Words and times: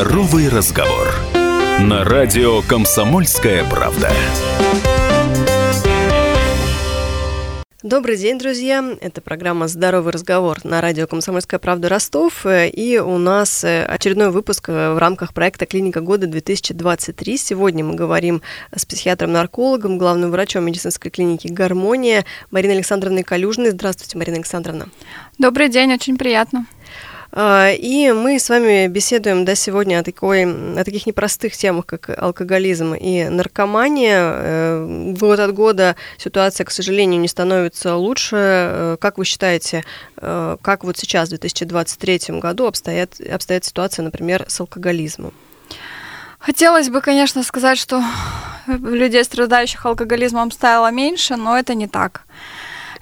Здоровый 0.00 0.48
разговор. 0.48 1.08
На 1.78 2.04
радио 2.04 2.62
«Комсомольская 2.62 3.68
правда». 3.68 4.10
Добрый 7.82 8.16
день, 8.16 8.38
друзья! 8.38 8.82
Это 9.02 9.20
программа 9.20 9.68
«Здоровый 9.68 10.14
разговор» 10.14 10.60
на 10.64 10.80
радио 10.80 11.06
«Комсомольская 11.06 11.60
правда» 11.60 11.90
Ростов. 11.90 12.46
И 12.46 12.98
у 12.98 13.18
нас 13.18 13.62
очередной 13.62 14.30
выпуск 14.30 14.68
в 14.68 14.96
рамках 14.98 15.34
проекта 15.34 15.66
«Клиника 15.66 16.00
года-2023». 16.00 17.36
Сегодня 17.36 17.84
мы 17.84 17.94
говорим 17.94 18.40
с 18.74 18.86
психиатром-наркологом, 18.86 19.98
главным 19.98 20.30
врачом 20.30 20.64
медицинской 20.64 21.10
клиники 21.10 21.48
«Гармония» 21.48 22.24
Мариной 22.50 22.76
Александровной 22.76 23.22
Калюжной. 23.22 23.72
Здравствуйте, 23.72 24.16
Марина 24.16 24.38
Александровна. 24.38 24.88
Добрый 25.36 25.68
день, 25.68 25.92
очень 25.92 26.16
приятно. 26.16 26.64
А, 27.32 27.70
и 27.70 28.10
мы 28.10 28.40
с 28.40 28.48
вами 28.48 28.88
беседуем 28.88 29.44
да, 29.44 29.54
сегодня 29.54 30.00
о, 30.00 30.02
такой, 30.02 30.44
о 30.44 30.84
таких 30.84 31.06
непростых 31.06 31.56
темах, 31.56 31.86
как 31.86 32.10
алкоголизм 32.18 32.94
и 32.94 33.28
наркомания. 33.28 34.20
Э, 34.20 35.14
год 35.16 35.38
от 35.38 35.54
года 35.54 35.94
ситуация, 36.18 36.64
к 36.64 36.72
сожалению, 36.72 37.20
не 37.20 37.28
становится 37.28 37.94
лучше. 37.94 38.36
Э, 38.36 38.96
как 39.00 39.18
вы 39.18 39.24
считаете, 39.24 39.84
э, 40.16 40.56
как 40.60 40.82
вот 40.82 40.98
сейчас, 40.98 41.28
в 41.28 41.30
2023 41.30 42.40
году, 42.40 42.66
обстоят, 42.66 43.20
обстоит 43.20 43.64
ситуация, 43.64 44.02
например, 44.02 44.44
с 44.48 44.58
алкоголизмом? 44.60 45.32
Хотелось 46.40 46.88
бы, 46.88 47.00
конечно, 47.00 47.44
сказать, 47.44 47.78
что 47.78 48.02
людей, 48.66 49.22
страдающих 49.22 49.86
алкоголизмом, 49.86 50.50
стало 50.50 50.90
меньше, 50.90 51.36
но 51.36 51.56
это 51.56 51.74
не 51.74 51.86
так 51.86 52.24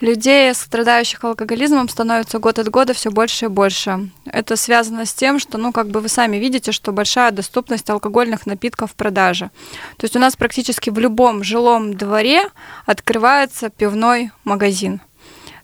людей, 0.00 0.52
страдающих 0.54 1.24
алкоголизмом, 1.24 1.88
становится 1.88 2.38
год 2.38 2.58
от 2.58 2.68
года 2.68 2.94
все 2.94 3.10
больше 3.10 3.46
и 3.46 3.48
больше. 3.48 4.10
Это 4.26 4.56
связано 4.56 5.06
с 5.06 5.12
тем, 5.12 5.38
что, 5.38 5.58
ну, 5.58 5.72
как 5.72 5.88
бы 5.88 6.00
вы 6.00 6.08
сами 6.08 6.36
видите, 6.36 6.72
что 6.72 6.92
большая 6.92 7.30
доступность 7.30 7.88
алкогольных 7.90 8.46
напитков 8.46 8.92
в 8.92 8.94
продаже. 8.94 9.50
То 9.96 10.04
есть 10.04 10.16
у 10.16 10.18
нас 10.18 10.36
практически 10.36 10.90
в 10.90 10.98
любом 10.98 11.42
жилом 11.42 11.94
дворе 11.94 12.48
открывается 12.86 13.70
пивной 13.70 14.30
магазин. 14.44 15.00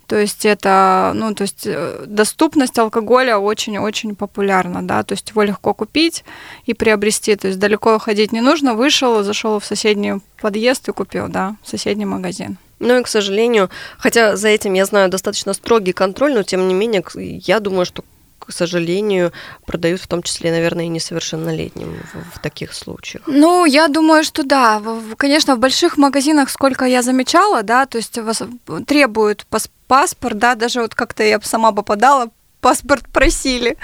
То 0.06 0.16
есть 0.16 0.44
это, 0.44 1.12
ну, 1.14 1.34
то 1.34 1.42
есть 1.42 1.66
э, 1.66 2.04
доступность 2.06 2.78
алкоголя 2.78 3.38
очень-очень 3.38 4.14
популярна, 4.14 4.86
да, 4.86 5.02
то 5.02 5.12
есть 5.12 5.30
его 5.30 5.42
легко 5.42 5.72
купить 5.72 6.24
и 6.66 6.74
приобрести, 6.74 7.34
то 7.36 7.48
есть 7.48 7.58
далеко 7.58 7.98
ходить 7.98 8.30
не 8.30 8.42
нужно, 8.42 8.74
вышел, 8.74 9.22
зашел 9.22 9.58
в 9.60 9.64
соседний 9.64 10.20
подъезд 10.42 10.88
и 10.88 10.92
купил, 10.92 11.28
да, 11.28 11.56
в 11.62 11.68
соседний 11.68 12.04
магазин. 12.04 12.58
Ну 12.78 12.98
и, 12.98 13.02
к 13.02 13.08
сожалению, 13.08 13.70
хотя 13.98 14.36
за 14.36 14.48
этим 14.48 14.74
я 14.74 14.84
знаю 14.84 15.08
достаточно 15.08 15.54
строгий 15.54 15.92
контроль, 15.92 16.34
но 16.34 16.42
тем 16.42 16.68
не 16.68 16.74
менее, 16.74 17.02
я 17.14 17.60
думаю, 17.60 17.86
что 17.86 18.04
к 18.46 18.52
сожалению, 18.52 19.32
продают 19.66 20.00
в 20.00 20.06
том 20.06 20.22
числе, 20.22 20.50
наверное, 20.50 20.84
и 20.84 20.88
несовершеннолетним 20.88 21.96
в, 22.12 22.36
в 22.36 22.38
таких 22.40 22.74
случаях. 22.74 23.24
Ну, 23.26 23.64
я 23.64 23.88
думаю, 23.88 24.24
что 24.24 24.42
да. 24.42 24.82
Конечно, 25.16 25.56
в 25.56 25.58
больших 25.58 25.96
магазинах, 25.96 26.50
сколько 26.50 26.84
я 26.84 27.02
замечала, 27.02 27.62
да, 27.62 27.86
то 27.86 27.98
есть 27.98 28.18
вас 28.18 28.42
требуют 28.86 29.46
паспорт, 29.86 30.38
да, 30.38 30.54
даже 30.54 30.82
вот 30.82 30.94
как-то 30.94 31.22
я 31.22 31.40
сама 31.40 31.72
попадала, 31.72 32.28
паспорт 32.64 33.04
просили. 33.12 33.76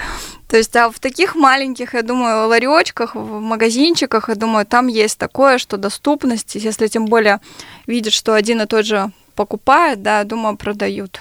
То 0.48 0.56
есть, 0.56 0.74
а 0.74 0.88
в 0.88 0.98
таких 0.98 1.34
маленьких, 1.34 1.92
я 1.92 2.02
думаю, 2.02 2.48
ларечках, 2.48 3.14
в 3.14 3.40
магазинчиках, 3.40 4.30
я 4.30 4.34
думаю, 4.34 4.64
там 4.64 4.88
есть 4.88 5.18
такое, 5.18 5.58
что 5.58 5.76
доступность, 5.76 6.54
если 6.54 6.86
тем 6.88 7.04
более 7.04 7.40
видят, 7.86 8.14
что 8.14 8.32
один 8.32 8.62
и 8.62 8.66
тот 8.66 8.86
же 8.86 9.10
покупает, 9.34 10.02
да, 10.02 10.24
думаю, 10.24 10.56
продают. 10.56 11.20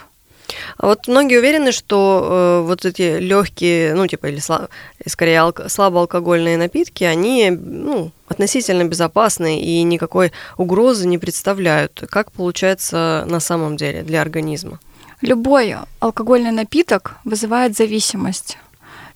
А 0.77 0.87
вот 0.87 1.07
многие 1.07 1.39
уверены, 1.39 1.73
что 1.73 2.61
э, 2.63 2.67
вот 2.67 2.85
эти 2.85 3.19
легкие, 3.19 3.93
ну, 3.93 4.07
типа, 4.07 4.27
или 4.27 4.39
слаб, 4.39 4.69
скорее 5.05 5.41
алко, 5.41 5.67
слабоалкогольные 5.67 6.57
напитки, 6.57 7.03
они 7.03 7.51
ну, 7.51 8.11
относительно 8.29 8.85
безопасны 8.85 9.59
и 9.59 9.83
никакой 9.83 10.31
угрозы 10.57 11.05
не 11.07 11.17
представляют. 11.17 12.03
Как 12.09 12.31
получается 12.31 13.25
на 13.27 13.41
самом 13.41 13.75
деле 13.75 14.01
для 14.03 14.21
организма? 14.21 14.79
Любой 15.21 15.75
алкогольный 15.99 16.51
напиток 16.51 17.17
вызывает 17.25 17.75
зависимость 17.75 18.57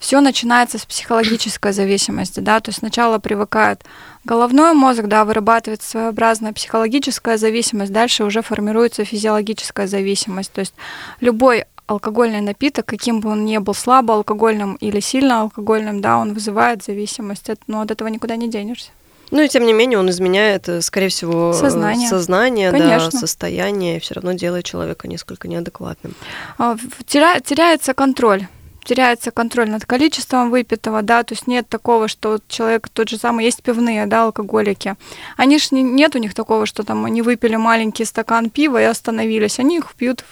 все 0.03 0.19
начинается 0.19 0.77
с 0.77 0.85
психологической 0.85 1.71
зависимости, 1.71 2.41
да, 2.41 2.59
то 2.59 2.69
есть 2.69 2.79
сначала 2.79 3.19
привыкает 3.19 3.85
головной 4.25 4.73
мозг, 4.73 5.03
да, 5.03 5.23
вырабатывает 5.23 5.81
своеобразная 5.81 6.51
психологическая 6.51 7.37
зависимость, 7.37 7.93
дальше 7.93 8.25
уже 8.25 8.41
формируется 8.41 9.05
физиологическая 9.05 9.87
зависимость, 9.87 10.51
то 10.51 10.59
есть 10.59 10.73
любой 11.21 11.63
алкогольный 11.87 12.41
напиток, 12.41 12.85
каким 12.85 13.21
бы 13.21 13.29
он 13.29 13.45
ни 13.45 13.57
был 13.59 13.73
слабо 13.73 14.15
алкогольным 14.15 14.75
или 14.75 14.99
сильно 14.99 15.39
алкогольным, 15.39 16.01
да, 16.01 16.17
он 16.17 16.33
вызывает 16.33 16.83
зависимость, 16.83 17.49
но 17.67 17.79
от 17.79 17.91
этого 17.91 18.09
никуда 18.09 18.35
не 18.35 18.49
денешься. 18.49 18.91
Ну 19.33 19.41
и 19.41 19.47
тем 19.49 19.65
не 19.65 19.73
менее 19.73 19.97
он 19.97 20.11
изменяет, 20.11 20.69
э, 20.69 20.81
скорее 20.81 21.09
всего, 21.09 21.53
сознание, 21.53 22.07
сознание 22.07 22.71
да, 22.71 23.09
состояние, 23.09 23.97
и 23.97 23.99
все 23.99 24.13
равно 24.13 24.33
делает 24.33 24.63
человека 24.63 25.07
несколько 25.07 25.47
неадекватным. 25.47 26.13
А, 26.59 26.77
теряется 27.07 27.93
контроль 27.95 28.45
теряется 28.85 29.31
контроль 29.31 29.69
над 29.69 29.85
количеством 29.85 30.51
выпитого, 30.51 31.01
да, 31.01 31.23
то 31.23 31.33
есть 31.33 31.47
нет 31.47 31.69
такого, 31.69 32.09
что 32.09 32.39
человек 32.49 32.89
тот 32.89 33.07
же 33.07 33.17
самый, 33.17 33.45
есть 33.45 33.63
пивные, 33.63 34.05
да, 34.07 34.25
алкоголики. 34.25 34.95
Они 35.37 35.57
ж 35.57 35.71
не, 35.71 35.81
нет 35.81 36.15
у 36.17 36.19
них 36.19 36.33
такого, 36.33 36.65
что 36.65 36.83
там 36.83 37.05
они 37.05 37.21
выпили 37.21 37.55
маленький 37.55 38.03
стакан 38.03 38.49
пива 38.49 38.81
и 38.81 38.83
остановились, 38.83 39.57
они 39.57 39.77
их 39.77 39.95
пьют 39.95 40.25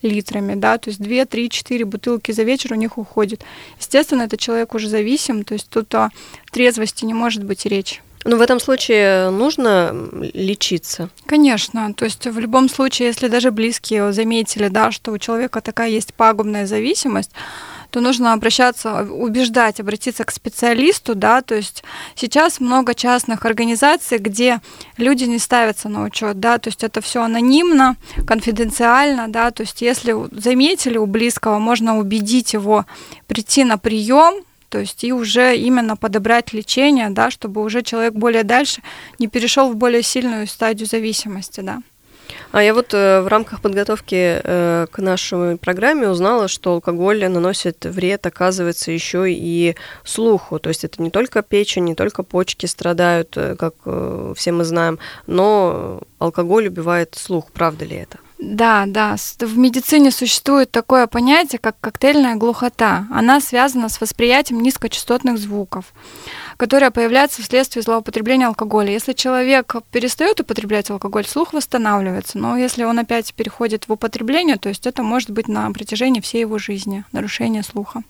литрами, 0.00 0.54
да, 0.54 0.78
то 0.78 0.88
есть 0.88 1.02
2, 1.02 1.26
3, 1.26 1.50
4 1.50 1.84
бутылки 1.84 2.32
за 2.32 2.44
вечер 2.44 2.72
у 2.72 2.76
них 2.76 2.96
уходит. 2.96 3.44
Естественно, 3.78 4.22
этот 4.22 4.40
человек 4.40 4.74
уже 4.74 4.88
зависим, 4.88 5.44
то 5.44 5.52
есть 5.52 5.68
тут 5.68 5.94
о 5.94 6.08
трезвости 6.50 7.04
не 7.04 7.14
может 7.14 7.44
быть 7.44 7.66
речи. 7.66 8.00
Но 8.24 8.36
в 8.36 8.40
этом 8.40 8.60
случае 8.60 9.30
нужно 9.30 9.94
лечиться? 10.34 11.08
Конечно. 11.26 11.92
То 11.94 12.04
есть 12.04 12.26
в 12.26 12.38
любом 12.38 12.68
случае, 12.68 13.08
если 13.08 13.28
даже 13.28 13.50
близкие 13.50 14.12
заметили, 14.12 14.68
да, 14.68 14.90
что 14.90 15.12
у 15.12 15.18
человека 15.18 15.60
такая 15.60 15.88
есть 15.90 16.14
пагубная 16.14 16.66
зависимость, 16.66 17.30
то 17.90 18.00
нужно 18.00 18.32
обращаться, 18.32 19.02
убеждать, 19.02 19.80
обратиться 19.80 20.24
к 20.24 20.30
специалисту, 20.30 21.14
да, 21.14 21.40
то 21.40 21.54
есть 21.54 21.82
сейчас 22.14 22.60
много 22.60 22.94
частных 22.94 23.46
организаций, 23.46 24.18
где 24.18 24.60
люди 24.98 25.24
не 25.24 25.38
ставятся 25.38 25.88
на 25.88 26.04
учет, 26.04 26.38
да, 26.38 26.58
то 26.58 26.68
есть 26.68 26.84
это 26.84 27.00
все 27.00 27.22
анонимно, 27.22 27.96
конфиденциально, 28.26 29.28
да, 29.28 29.50
то 29.50 29.62
есть 29.62 29.80
если 29.80 30.14
заметили 30.32 30.98
у 30.98 31.06
близкого, 31.06 31.58
можно 31.58 31.98
убедить 31.98 32.52
его 32.52 32.84
прийти 33.26 33.64
на 33.64 33.78
прием, 33.78 34.44
то 34.68 34.78
есть 34.78 35.04
и 35.04 35.12
уже 35.12 35.56
именно 35.56 35.96
подобрать 35.96 36.52
лечение, 36.52 37.10
да, 37.10 37.30
чтобы 37.30 37.62
уже 37.62 37.82
человек 37.82 38.14
более 38.14 38.44
дальше 38.44 38.82
не 39.18 39.28
перешел 39.28 39.72
в 39.72 39.76
более 39.76 40.02
сильную 40.02 40.46
стадию 40.46 40.86
зависимости, 40.88 41.60
да. 41.60 41.82
А 42.52 42.62
я 42.62 42.74
вот 42.74 42.94
э, 42.94 43.20
в 43.20 43.28
рамках 43.28 43.60
подготовки 43.60 44.40
э, 44.42 44.86
к 44.90 44.98
нашей 44.98 45.56
программе 45.56 46.08
узнала, 46.08 46.48
что 46.48 46.74
алкоголь 46.74 47.26
наносит 47.28 47.84
вред, 47.84 48.26
оказывается, 48.26 48.90
еще 48.90 49.30
и 49.30 49.76
слуху. 50.04 50.58
То 50.58 50.68
есть 50.68 50.84
это 50.84 51.02
не 51.02 51.10
только 51.10 51.42
печень, 51.42 51.84
не 51.84 51.94
только 51.94 52.22
почки 52.22 52.66
страдают, 52.66 53.36
э, 53.36 53.56
как 53.56 53.74
все 54.36 54.52
мы 54.52 54.64
знаем, 54.64 54.98
но 55.26 56.02
алкоголь 56.18 56.68
убивает 56.68 57.14
слух. 57.14 57.50
Правда 57.52 57.84
ли 57.84 57.96
это? 57.96 58.18
Да, 58.38 58.84
да. 58.86 59.16
В 59.40 59.58
медицине 59.58 60.10
существует 60.10 60.70
такое 60.70 61.06
понятие, 61.06 61.58
как 61.58 61.76
коктейльная 61.80 62.36
глухота. 62.36 63.06
Она 63.10 63.40
связана 63.40 63.88
с 63.88 64.00
восприятием 64.00 64.60
низкочастотных 64.60 65.38
звуков 65.38 65.92
которая 66.58 66.90
появляется 66.90 67.40
вследствие 67.40 67.82
злоупотребления 67.82 68.48
алкоголя. 68.48 68.90
Если 68.90 69.12
человек 69.12 69.76
перестает 69.92 70.40
употреблять 70.40 70.90
алкоголь, 70.90 71.24
слух 71.24 71.52
восстанавливается, 71.52 72.36
но 72.36 72.58
если 72.58 72.82
он 72.82 72.98
опять 72.98 73.32
переходит 73.32 73.86
в 73.86 73.92
употребление, 73.92 74.56
то 74.56 74.68
есть 74.68 74.86
это 74.86 75.04
может 75.04 75.30
быть 75.30 75.46
на 75.46 75.70
протяжении 75.70 76.20
всей 76.20 76.40
его 76.40 76.58
жизни, 76.58 77.04
нарушение 77.12 77.62
слуха. 77.62 78.02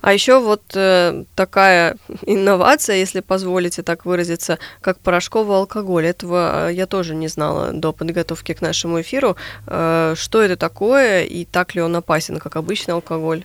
А 0.00 0.12
еще 0.12 0.40
вот 0.40 0.62
э, 0.74 1.24
такая 1.34 1.96
инновация, 2.26 2.96
если 2.96 3.20
позволите 3.20 3.82
так 3.82 4.04
выразиться, 4.04 4.58
как 4.80 5.00
порошковый 5.00 5.56
алкоголь. 5.56 6.06
Этого 6.06 6.68
э, 6.68 6.74
я 6.74 6.86
тоже 6.86 7.14
не 7.14 7.28
знала 7.28 7.72
до 7.72 7.92
подготовки 7.92 8.54
к 8.54 8.60
нашему 8.60 9.00
эфиру. 9.00 9.36
Э, 9.66 10.14
что 10.16 10.42
это 10.42 10.56
такое 10.56 11.24
и 11.24 11.44
так 11.44 11.74
ли 11.74 11.82
он 11.82 11.96
опасен, 11.96 12.38
как 12.38 12.56
обычный 12.56 12.94
алкоголь? 12.94 13.44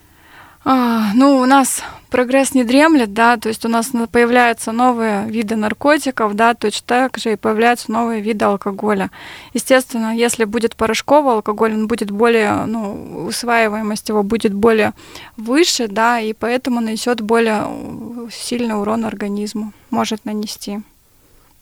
А, 0.64 1.12
ну, 1.16 1.40
у 1.40 1.46
нас 1.46 1.82
прогресс 2.12 2.54
не 2.54 2.64
дремлет, 2.64 3.14
да, 3.14 3.38
то 3.38 3.50
есть 3.50 3.66
у 3.66 3.70
нас 3.70 3.92
появляются 4.12 4.72
новые 4.72 5.28
виды 5.28 5.56
наркотиков, 5.56 6.36
да, 6.36 6.54
точно 6.54 6.86
так 6.86 7.18
же 7.18 7.34
и 7.34 7.36
появляются 7.36 7.92
новые 7.92 8.22
виды 8.22 8.46
алкоголя. 8.46 9.10
Естественно, 9.54 10.16
если 10.16 10.44
будет 10.44 10.76
порошковый 10.76 11.36
алкоголь, 11.36 11.74
он 11.74 11.88
будет 11.88 12.12
более, 12.12 12.66
ну, 12.66 13.26
усваиваемость 13.28 14.10
его 14.10 14.22
будет 14.22 14.54
более 14.54 14.94
выше, 15.36 15.88
да, 15.88 16.20
и 16.20 16.34
поэтому 16.34 16.80
нанесет 16.80 17.22
более 17.22 17.66
сильный 18.32 18.80
урон 18.80 19.06
организму, 19.06 19.74
может 19.90 20.26
нанести. 20.26 20.82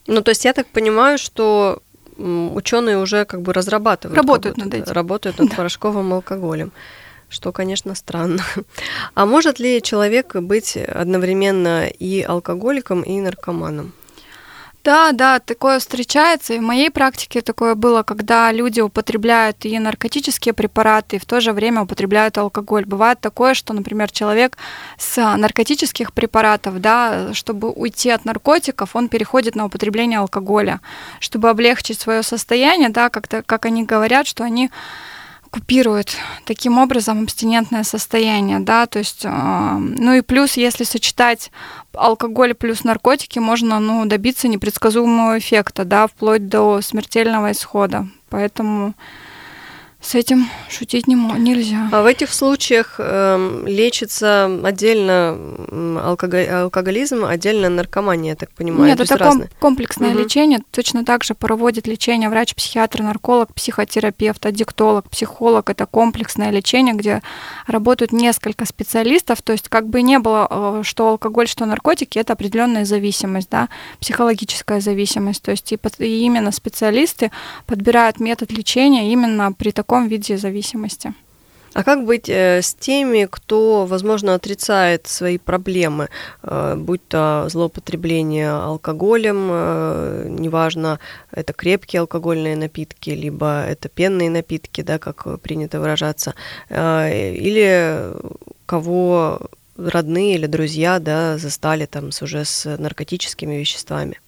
Ну, 0.08 0.22
то 0.22 0.32
есть 0.32 0.44
я 0.44 0.54
так 0.54 0.68
понимаю, 0.68 1.18
что 1.18 1.82
ученые 2.18 2.98
уже 2.98 3.24
как 3.24 3.42
бы 3.44 3.54
разрабатывают. 3.54 4.18
Работают 4.18 4.58
над 4.58 4.74
этим. 4.74 4.92
Работают 4.92 5.40
над 5.40 5.50
да. 5.52 5.56
порошковым 5.56 6.12
алкоголем. 6.14 6.72
Что, 7.30 7.52
конечно, 7.52 7.96
странно. 7.96 8.44
А 9.14 9.26
может 9.26 9.60
ли 9.60 9.82
человек 9.82 10.36
быть 10.36 10.78
одновременно 10.78 11.88
и 11.88 12.22
алкоголиком, 12.22 13.02
и 13.02 13.20
наркоманом? 13.22 13.94
Да, 14.84 15.12
да, 15.12 15.40
такое 15.40 15.80
встречается. 15.80 16.54
И 16.54 16.60
в 16.60 16.62
моей 16.62 16.90
практике 16.90 17.42
такое 17.42 17.76
было, 17.76 18.04
когда 18.04 18.52
люди 18.52 18.80
употребляют 18.80 19.66
и 19.66 19.78
наркотические 19.78 20.54
препараты, 20.54 21.18
и 21.18 21.20
в 21.20 21.26
то 21.26 21.42
же 21.42 21.52
время 21.52 21.82
употребляют 21.82 22.38
алкоголь. 22.38 22.86
Бывает 22.86 23.20
такое, 23.20 23.54
что, 23.54 23.74
например, 23.74 24.10
человек 24.10 24.58
с 24.98 25.18
наркотических 25.38 26.14
препаратов, 26.14 26.80
да, 26.80 27.34
чтобы 27.34 27.72
уйти 27.72 28.10
от 28.10 28.24
наркотиков, 28.24 28.96
он 28.96 29.10
переходит 29.10 29.56
на 29.56 29.66
употребление 29.66 30.20
алкоголя, 30.20 30.80
чтобы 31.20 31.50
облегчить 31.50 32.00
свое 32.00 32.24
состояние, 32.24 32.90
да, 32.90 33.10
как-то, 33.10 33.44
как 33.44 33.66
они 33.66 33.84
говорят, 33.84 34.28
что 34.28 34.46
они 34.46 34.72
купирует 35.50 36.16
таким 36.46 36.78
образом 36.78 37.24
абстинентное 37.24 37.84
состояние, 37.84 38.60
да, 38.60 38.86
то 38.86 39.00
есть, 39.00 39.22
э, 39.24 39.30
ну 39.30 40.14
и 40.14 40.22
плюс, 40.22 40.58
если 40.58 40.84
сочетать 40.84 41.52
алкоголь 41.94 42.54
плюс 42.54 42.84
наркотики, 42.84 43.40
можно, 43.40 43.80
ну, 43.80 44.06
добиться 44.06 44.48
непредсказуемого 44.48 45.38
эффекта, 45.38 45.86
да, 45.86 46.08
вплоть 46.08 46.48
до 46.48 46.82
смертельного 46.82 47.52
исхода, 47.52 48.08
поэтому 48.30 48.94
с 50.02 50.16
этим 50.16 50.48
шутить 50.70 51.08
не, 51.08 51.16
нельзя. 51.16 51.90
А 51.92 52.02
в 52.02 52.06
этих 52.06 52.34
случаях 52.34 52.96
э, 53.00 53.64
лечится 53.68 54.46
отдельно 54.64 55.38
алкоголь, 56.02 56.48
алкоголизм, 56.48 57.26
отдельно 57.26 57.68
наркомания, 57.68 58.32
я 58.32 58.36
так 58.38 58.50
понимаю. 58.52 58.86
Нет, 58.86 59.02
это 59.02 59.18
ком- 59.18 59.44
комплексное 59.60 60.12
угу. 60.12 60.20
лечение. 60.20 60.62
Точно 60.72 61.04
так 61.04 61.26
же 61.26 61.36
проводит 61.36 61.86
лечение 61.86 62.30
врач, 62.30 62.56
психиатр, 62.56 63.02
нарколог, 63.02 63.54
психотерапевт, 63.54 64.46
аддиктолог, 64.46 65.10
психолог. 65.10 65.70
Это 65.70 65.86
комплексное 65.86 66.50
лечение, 66.50 66.96
где 66.96 67.22
работают 67.68 68.14
несколько 68.14 68.66
специалистов. 68.66 69.42
То 69.42 69.52
есть 69.52 69.68
как 69.68 69.90
бы 69.90 70.02
не 70.02 70.18
было, 70.20 70.48
э, 70.50 70.82
что 70.86 71.10
алкоголь, 71.10 71.50
что 71.50 71.66
наркотики, 71.66 72.18
это 72.18 72.34
определенная 72.34 72.86
зависимость, 72.86 73.50
да, 73.50 73.68
психологическая 74.00 74.80
зависимость. 74.80 75.44
То 75.44 75.52
есть 75.52 75.74
и, 75.74 75.80
и 76.00 76.20
именно 76.22 76.54
специалисты 76.54 77.32
подбирают 77.66 78.22
метод 78.22 78.54
лечения 78.54 79.12
именно 79.12 79.52
при 79.52 79.72
таком 79.72 79.89
таком 79.90 80.08
виде 80.08 80.38
зависимости. 80.38 81.14
А 81.74 81.84
как 81.84 82.06
быть 82.06 82.30
э, 82.30 82.62
с 82.62 82.74
теми, 82.74 83.28
кто, 83.30 83.86
возможно, 83.86 84.34
отрицает 84.34 85.08
свои 85.08 85.38
проблемы, 85.38 86.10
э, 86.44 86.76
будь 86.76 87.08
то 87.08 87.46
злоупотребление 87.50 88.52
алкоголем, 88.52 89.50
э, 89.52 90.28
неважно, 90.30 91.00
это 91.32 91.54
крепкие 91.54 92.02
алкогольные 92.02 92.56
напитки, 92.56 93.12
либо 93.12 93.64
это 93.68 93.90
пенные 93.90 94.30
напитки, 94.30 94.82
да, 94.82 94.98
как 94.98 95.40
принято 95.42 95.80
выражаться, 95.80 96.34
или 96.70 98.14
кого 98.66 99.40
родные 99.78 100.36
или 100.36 100.48
друзья, 100.48 101.00
да, 101.00 101.38
застали 101.38 101.86
там 101.86 102.10
уже 102.22 102.46
с 102.46 102.78
наркотическими 102.78 103.56
веществами? 103.56 104.20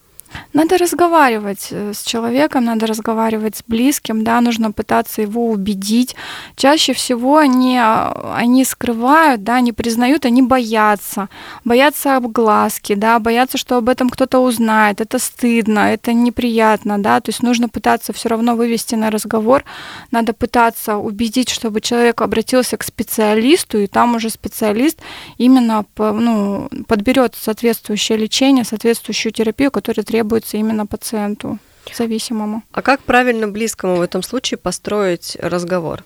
Надо 0.53 0.77
разговаривать 0.77 1.67
э, 1.71 1.93
с 1.93 2.03
человеком, 2.03 2.65
надо 2.65 2.85
разговаривать 2.85 3.55
с 3.55 3.63
близким, 3.65 4.23
да, 4.23 4.41
нужно 4.41 4.71
пытаться 4.71 5.21
его 5.21 5.49
убедить. 5.49 6.15
Чаще 6.55 6.93
всего 6.93 7.37
они, 7.37 7.77
а, 7.77 8.35
они 8.35 8.65
скрывают, 8.65 9.43
да, 9.43 9.61
не 9.61 9.71
признают, 9.71 10.25
они 10.25 10.41
боятся. 10.41 11.29
Боятся 11.63 12.17
обгласки, 12.17 12.95
да, 12.95 13.19
боятся, 13.19 13.57
что 13.57 13.77
об 13.77 13.87
этом 13.87 14.09
кто-то 14.09 14.39
узнает. 14.39 15.01
Это 15.01 15.19
стыдно, 15.19 15.93
это 15.93 16.13
неприятно, 16.13 17.01
да, 17.01 17.21
то 17.21 17.29
есть 17.29 17.43
нужно 17.43 17.69
пытаться 17.69 18.11
все 18.13 18.29
равно 18.29 18.55
вывести 18.55 18.95
на 18.95 19.09
разговор, 19.09 19.63
надо 20.11 20.33
пытаться 20.33 20.97
убедить, 20.97 21.49
чтобы 21.49 21.81
человек 21.81 22.21
обратился 22.21 22.77
к 22.77 22.83
специалисту, 22.83 23.79
и 23.79 23.87
там 23.87 24.15
уже 24.15 24.29
специалист 24.29 24.99
именно 25.37 25.85
ну, 25.97 26.69
подберет 26.87 27.35
соответствующее 27.39 28.17
лечение, 28.17 28.65
соответствующую 28.65 29.31
терапию, 29.31 29.71
которая 29.71 30.03
требует 30.03 30.20
требуется 30.21 30.57
именно 30.57 30.85
пациенту 30.85 31.57
зависимому. 31.93 32.61
А 32.71 32.81
как 32.83 33.01
правильно 33.01 33.47
близкому 33.47 33.95
в 33.95 34.01
этом 34.01 34.21
случае 34.21 34.59
построить 34.59 35.35
разговор? 35.41 36.03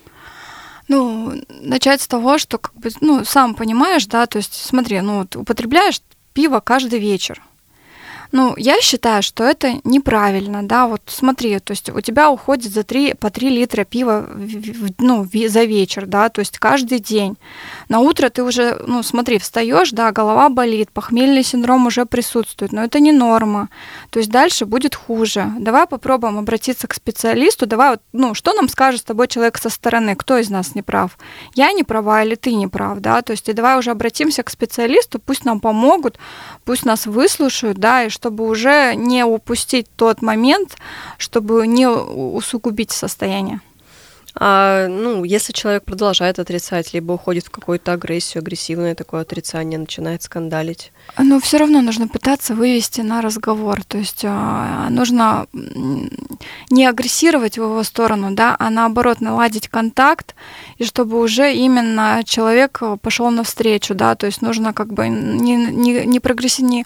Ну, 0.87 1.33
начать 1.49 2.01
с 2.01 2.07
того, 2.07 2.37
что, 2.37 2.57
как 2.57 2.73
бы, 2.75 2.89
ну, 3.01 3.25
сам 3.25 3.55
понимаешь, 3.55 4.05
да, 4.07 4.25
то 4.25 4.37
есть, 4.37 4.53
смотри, 4.53 5.01
ну, 5.01 5.19
вот 5.19 5.35
употребляешь 5.35 6.01
пиво 6.33 6.61
каждый 6.61 6.99
вечер, 6.99 7.41
ну, 8.35 8.53
я 8.57 8.81
считаю, 8.81 9.23
что 9.23 9.45
это 9.45 9.79
неправильно, 9.85 10.61
да, 10.61 10.87
вот 10.87 11.03
смотри, 11.05 11.57
то 11.59 11.71
есть 11.71 11.89
у 11.89 12.01
тебя 12.01 12.29
уходит 12.29 12.73
за 12.73 12.83
3, 12.83 13.13
по 13.13 13.29
3 13.29 13.47
литра 13.47 13.85
пива 13.85 14.29
ну, 14.99 15.25
за 15.47 15.63
вечер, 15.63 16.05
да, 16.05 16.27
то 16.27 16.41
есть 16.41 16.59
каждый 16.59 16.99
день. 16.99 17.37
На 17.87 17.99
утро 17.99 18.29
ты 18.29 18.43
уже, 18.43 18.77
ну, 18.85 19.03
смотри, 19.03 19.39
встаешь, 19.39 19.91
да, 19.91 20.11
голова 20.11 20.49
болит, 20.49 20.91
похмельный 20.91 21.43
синдром 21.43 21.87
уже 21.87 22.05
присутствует, 22.05 22.73
но 22.73 22.83
это 22.83 22.99
не 22.99 23.13
норма, 23.13 23.69
то 24.09 24.19
есть 24.19 24.29
дальше 24.29 24.65
будет 24.65 24.95
хуже. 24.95 25.53
Давай 25.57 25.87
попробуем 25.87 26.37
обратиться 26.37 26.87
к 26.87 26.93
специалисту, 26.93 27.67
давай, 27.67 27.91
вот, 27.91 28.01
ну, 28.11 28.33
что 28.33 28.51
нам 28.51 28.67
скажет 28.67 28.99
с 28.99 29.05
тобой 29.05 29.29
человек 29.29 29.57
со 29.57 29.69
стороны, 29.69 30.13
кто 30.17 30.37
из 30.37 30.49
нас 30.49 30.75
не 30.75 30.81
прав? 30.81 31.17
Я 31.53 31.71
не 31.71 31.83
права 31.83 32.21
или 32.21 32.35
ты 32.35 32.53
не 32.53 32.67
прав, 32.67 32.99
да, 32.99 33.21
то 33.21 33.31
есть 33.31 33.47
и 33.47 33.53
давай 33.53 33.79
уже 33.79 33.91
обратимся 33.91 34.43
к 34.43 34.49
специалисту, 34.49 35.19
пусть 35.19 35.45
нам 35.45 35.61
помогут, 35.61 36.19
пусть 36.65 36.83
нас 36.83 37.05
выслушают, 37.05 37.77
да, 37.77 38.03
и 38.03 38.09
чтобы 38.25 38.47
уже 38.47 38.95
не 38.95 39.23
упустить 39.23 39.85
тот 39.95 40.23
момент, 40.23 40.77
чтобы 41.19 41.67
не 41.67 41.87
усугубить 41.87 42.91
состояние. 42.91 43.59
А, 44.33 44.87
ну, 44.87 45.23
если 45.23 45.53
человек 45.53 45.83
продолжает 45.83 46.39
отрицать, 46.39 46.91
либо 46.95 47.13
уходит 47.13 47.45
в 47.45 47.51
какую-то 47.51 47.93
агрессию, 47.93 48.41
агрессивное 48.41 48.95
такое 48.95 49.21
отрицание, 49.21 49.77
начинает 49.77 50.23
скандалить. 50.23 50.91
Но 51.19 51.39
все 51.39 51.57
равно 51.57 51.81
нужно 51.81 52.07
пытаться 52.07 52.55
вывести 52.55 53.01
на 53.01 53.21
разговор. 53.21 53.83
То 53.83 53.99
есть 53.99 54.25
а, 54.25 54.89
нужно 54.89 55.45
не 56.71 56.87
агрессировать 56.87 57.59
в 57.59 57.63
его 57.63 57.83
сторону, 57.83 58.31
да, 58.31 58.55
а 58.57 58.71
наоборот 58.71 59.21
наладить 59.21 59.67
контакт, 59.67 60.33
и 60.79 60.83
чтобы 60.83 61.19
уже 61.19 61.53
именно 61.53 62.23
человек 62.25 62.81
пошел 63.01 63.29
навстречу, 63.29 63.93
да, 63.93 64.15
то 64.15 64.25
есть 64.25 64.41
нужно 64.41 64.73
как 64.73 64.91
бы 64.91 65.09
не, 65.09 65.55
не, 65.55 66.05
не 66.07 66.19
прогрессивнее. 66.19 66.85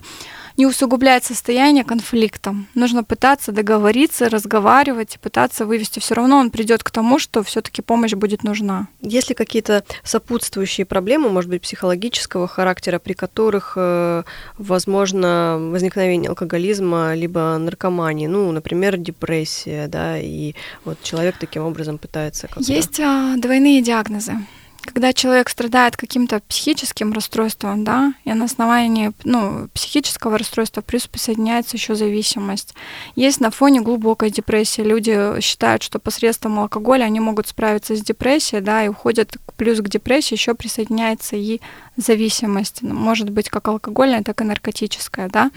не 0.60 0.66
усугублять 0.66 1.24
состояние 1.24 1.84
конфликтом. 1.84 2.66
Нужно 2.74 3.02
пытаться 3.02 3.50
договориться, 3.50 4.28
разговаривать, 4.28 5.18
пытаться 5.22 5.64
вывести. 5.64 6.00
Все 6.00 6.14
равно 6.14 6.36
он 6.36 6.50
придет 6.50 6.82
к 6.82 6.90
тому, 6.90 7.18
что 7.18 7.42
все-таки 7.42 7.80
помощь 7.80 8.12
будет 8.12 8.44
нужна. 8.44 8.86
Есть 9.00 9.30
ли 9.30 9.34
какие-то 9.34 9.84
сопутствующие 10.04 10.84
проблемы, 10.84 11.30
может 11.30 11.48
быть, 11.48 11.62
психологического 11.62 12.46
характера, 12.46 12.98
при 12.98 13.14
которых 13.14 13.72
э, 13.76 14.22
возможно 14.58 15.56
возникновение 15.58 16.28
алкоголизма 16.28 17.14
либо 17.14 17.56
наркомании, 17.56 18.26
ну, 18.26 18.52
например, 18.52 18.98
депрессия, 18.98 19.88
да, 19.88 20.18
и 20.18 20.54
вот 20.84 20.98
человек 21.02 21.36
таким 21.40 21.64
образом 21.64 21.96
пытается. 21.96 22.48
Есть 22.58 23.00
а, 23.00 23.34
двойные 23.38 23.80
диагнозы 23.80 24.34
когда 24.82 25.12
человек 25.12 25.48
страдает 25.48 25.96
каким-то 25.96 26.40
психическим 26.48 27.12
расстройством, 27.12 27.84
да, 27.84 28.14
и 28.24 28.32
на 28.32 28.46
основании 28.46 29.12
ну, 29.24 29.68
психического 29.74 30.38
расстройства 30.38 30.80
плюс 30.80 31.06
присоединяется 31.06 31.76
еще 31.76 31.94
зависимость. 31.94 32.74
Есть 33.14 33.40
на 33.40 33.50
фоне 33.50 33.80
глубокой 33.80 34.30
депрессии. 34.30 34.82
Люди 34.82 35.40
считают, 35.40 35.82
что 35.82 35.98
посредством 35.98 36.58
алкоголя 36.58 37.04
они 37.04 37.20
могут 37.20 37.48
справиться 37.48 37.94
с 37.94 38.02
депрессией, 38.02 38.62
да, 38.62 38.84
и 38.84 38.88
уходят 38.88 39.36
плюс 39.56 39.78
к 39.80 39.88
депрессии, 39.88 40.34
еще 40.34 40.54
присоединяется 40.54 41.36
и 41.36 41.60
зависимость. 42.00 42.82
Может 42.82 43.30
быть 43.30 43.48
как 43.48 43.68
алкогольная, 43.68 44.22
так 44.22 44.40
и 44.40 44.44
наркотическая, 44.44 45.28
да. 45.28 45.50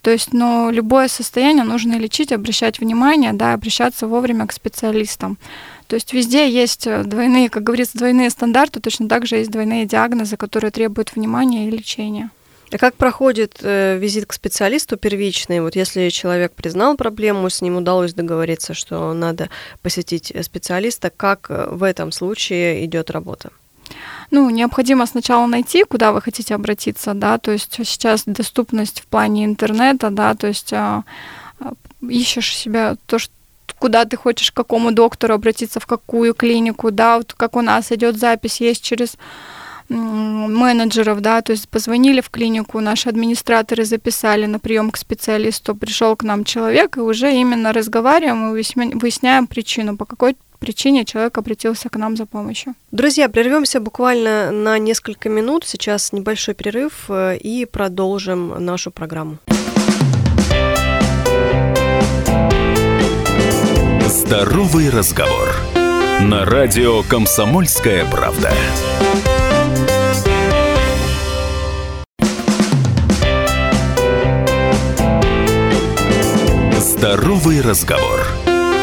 То 0.00 0.10
есть, 0.10 0.32
но 0.32 0.70
любое 0.70 1.08
состояние 1.08 1.64
нужно 1.64 1.98
лечить, 1.98 2.32
обращать 2.32 2.80
внимание, 2.80 3.32
да, 3.32 3.54
обращаться 3.54 4.06
вовремя 4.06 4.46
к 4.46 4.52
специалистам. 4.52 5.38
То 5.86 5.96
есть 5.96 6.12
везде 6.12 6.50
есть 6.50 6.86
э, 6.86 7.04
двойные, 7.04 7.50
как 7.50 7.62
говорится, 7.64 7.98
двойные 7.98 8.30
стандарты, 8.30 8.80
точно 8.80 9.08
так 9.08 9.26
же 9.26 9.36
есть 9.36 9.50
двойные 9.50 9.86
диагнозы, 9.86 10.36
которые 10.36 10.70
требуют 10.70 11.14
внимания 11.14 11.68
и 11.68 11.70
лечения. 11.70 12.30
А 12.72 12.78
как 12.78 12.94
проходит 12.94 13.58
э, 13.62 13.98
визит 13.98 14.26
к 14.26 14.32
специалисту 14.32 14.96
первичный? 14.96 15.60
Вот 15.60 15.76
если 15.76 16.08
человек 16.08 16.52
признал 16.52 16.96
проблему, 16.96 17.50
с 17.50 17.60
ним 17.60 17.76
удалось 17.76 18.14
договориться, 18.14 18.72
что 18.72 19.12
надо 19.12 19.50
посетить 19.82 20.32
специалиста, 20.42 21.10
как 21.10 21.50
э, 21.50 21.68
в 21.70 21.82
этом 21.82 22.12
случае 22.12 22.84
идет 22.86 23.10
работа? 23.10 23.50
Ну, 24.30 24.50
необходимо 24.50 25.06
сначала 25.06 25.46
найти, 25.46 25.84
куда 25.84 26.12
вы 26.12 26.20
хотите 26.20 26.54
обратиться, 26.54 27.14
да, 27.14 27.38
то 27.38 27.52
есть 27.52 27.74
сейчас 27.84 28.24
доступность 28.26 29.00
в 29.00 29.06
плане 29.06 29.44
интернета, 29.44 30.10
да, 30.10 30.34
то 30.34 30.46
есть 30.46 30.72
а, 30.72 31.04
а, 31.60 31.72
ищешь 32.08 32.56
себя 32.56 32.96
то, 33.06 33.18
что 33.18 33.32
куда 33.78 34.04
ты 34.04 34.16
хочешь, 34.16 34.52
к 34.52 34.54
какому 34.54 34.92
доктору 34.92 35.34
обратиться, 35.34 35.80
в 35.80 35.86
какую 35.86 36.34
клинику, 36.34 36.90
да, 36.90 37.18
вот 37.18 37.34
как 37.34 37.56
у 37.56 37.62
нас 37.62 37.90
идет 37.90 38.16
запись, 38.16 38.60
есть 38.60 38.82
через 38.82 39.16
менеджеров, 39.88 41.20
да, 41.20 41.42
то 41.42 41.52
есть 41.52 41.68
позвонили 41.68 42.20
в 42.20 42.30
клинику, 42.30 42.80
наши 42.80 43.08
администраторы 43.08 43.84
записали 43.84 44.46
на 44.46 44.58
прием 44.58 44.90
к 44.90 44.96
специалисту, 44.96 45.74
пришел 45.74 46.16
к 46.16 46.22
нам 46.22 46.44
человек, 46.44 46.96
и 46.96 47.00
уже 47.00 47.32
именно 47.32 47.72
разговариваем 47.72 48.54
и 48.54 48.94
выясняем 48.94 49.46
причину, 49.46 49.96
по 49.96 50.04
какой 50.04 50.36
причине 50.62 51.04
человек 51.04 51.36
обратился 51.38 51.88
к 51.88 51.96
нам 51.96 52.16
за 52.16 52.24
помощью. 52.24 52.74
Друзья, 52.92 53.28
прервемся 53.28 53.80
буквально 53.80 54.52
на 54.52 54.78
несколько 54.78 55.28
минут. 55.28 55.64
Сейчас 55.66 56.12
небольшой 56.12 56.54
перерыв 56.54 57.06
э, 57.08 57.36
и 57.36 57.64
продолжим 57.66 58.64
нашу 58.64 58.92
программу. 58.92 59.38
Здоровый 64.06 64.88
разговор. 64.88 65.48
На 66.20 66.44
радио 66.44 67.02
«Комсомольская 67.02 68.08
правда». 68.08 68.52
Здоровый 76.78 77.60
разговор. 77.60 78.20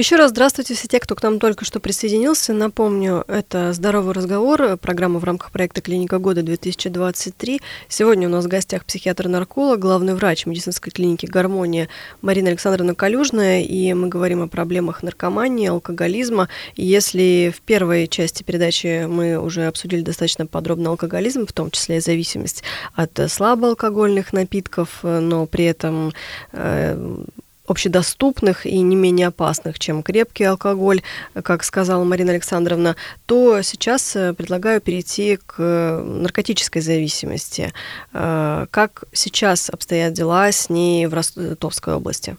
Еще 0.00 0.16
раз 0.16 0.30
здравствуйте 0.30 0.72
все 0.72 0.88
те, 0.88 0.98
кто 0.98 1.14
к 1.14 1.22
нам 1.22 1.38
только 1.38 1.66
что 1.66 1.78
присоединился. 1.78 2.54
Напомню, 2.54 3.22
это 3.28 3.74
«Здоровый 3.74 4.14
разговор», 4.14 4.78
программа 4.78 5.20
в 5.20 5.24
рамках 5.24 5.52
проекта 5.52 5.82
«Клиника 5.82 6.18
года-2023». 6.18 7.60
Сегодня 7.86 8.26
у 8.26 8.30
нас 8.30 8.46
в 8.46 8.48
гостях 8.48 8.86
психиатр-нарколог, 8.86 9.78
главный 9.78 10.14
врач 10.14 10.46
медицинской 10.46 10.90
клиники 10.90 11.26
«Гармония» 11.26 11.90
Марина 12.22 12.48
Александровна 12.48 12.94
Калюжная, 12.94 13.60
и 13.60 13.92
мы 13.92 14.08
говорим 14.08 14.40
о 14.40 14.48
проблемах 14.48 15.02
наркомании, 15.02 15.68
алкоголизма. 15.68 16.48
И 16.76 16.86
если 16.86 17.52
в 17.54 17.60
первой 17.60 18.08
части 18.08 18.42
передачи 18.42 19.04
мы 19.04 19.36
уже 19.38 19.66
обсудили 19.66 20.00
достаточно 20.00 20.46
подробно 20.46 20.88
алкоголизм, 20.88 21.44
в 21.44 21.52
том 21.52 21.70
числе 21.70 21.98
и 21.98 22.00
зависимость 22.00 22.62
от 22.94 23.20
слабоалкогольных 23.30 24.32
напитков, 24.32 25.00
но 25.02 25.44
при 25.44 25.66
этом 25.66 26.14
э, 26.52 27.26
общедоступных 27.70 28.66
и 28.66 28.80
не 28.80 28.96
менее 28.96 29.28
опасных, 29.28 29.78
чем 29.78 30.02
крепкий 30.02 30.44
алкоголь, 30.44 31.02
как 31.42 31.64
сказала 31.64 32.04
Марина 32.04 32.32
Александровна, 32.32 32.96
то 33.26 33.62
сейчас 33.62 34.16
э, 34.16 34.34
предлагаю 34.34 34.80
перейти 34.80 35.38
к 35.46 36.02
наркотической 36.04 36.82
зависимости. 36.82 37.72
Э, 38.12 38.66
как 38.70 39.04
сейчас 39.12 39.70
обстоят 39.70 40.12
дела 40.12 40.50
с 40.50 40.68
ней 40.68 41.06
в 41.06 41.14
Ростовской 41.14 41.94
области? 41.94 42.36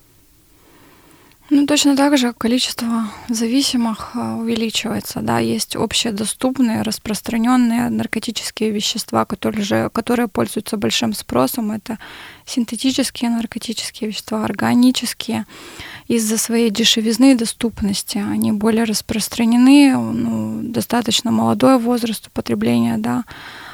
Ну, 1.54 1.66
точно 1.66 1.98
так 1.98 2.18
же 2.18 2.32
количество 2.32 3.12
зависимых 3.28 4.12
э, 4.16 4.36
увеличивается. 4.36 5.20
Да, 5.20 5.40
есть 5.40 5.76
общедоступные, 5.76 6.82
распространенные 6.82 7.90
наркотические 7.90 8.70
вещества, 8.70 9.26
которые, 9.26 9.62
же, 9.62 9.90
которые 9.90 10.30
пользуются 10.30 10.78
большим 10.78 11.12
спросом. 11.14 11.74
Это 11.74 12.00
синтетические 12.46 13.32
наркотические 13.32 14.12
вещества, 14.12 14.46
органические. 14.46 15.46
Из-за 16.08 16.38
своей 16.38 16.70
дешевизны 16.70 17.34
и 17.34 17.36
доступности 17.36 18.18
они 18.18 18.54
более 18.54 18.86
распространены, 18.86 19.98
ну, 19.98 20.62
достаточно 20.64 21.32
молодой 21.32 21.80
возраст 21.80 22.28
употребления, 22.28 22.98
да, 22.98 23.26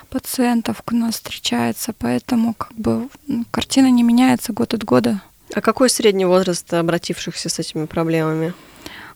пациентов 0.10 0.82
у 0.92 0.96
нас 0.96 1.14
встречается, 1.14 1.94
поэтому 1.94 2.56
как 2.56 2.74
бы 2.74 3.08
картина 3.52 3.92
не 3.92 4.02
меняется 4.02 4.52
год 4.52 4.74
от 4.74 4.84
года. 4.84 5.22
А 5.54 5.62
какой 5.62 5.90
средний 5.90 6.26
возраст 6.26 6.74
обратившихся 6.74 7.50
с 7.50 7.60
этими 7.60 7.86
проблемами? 7.86 8.54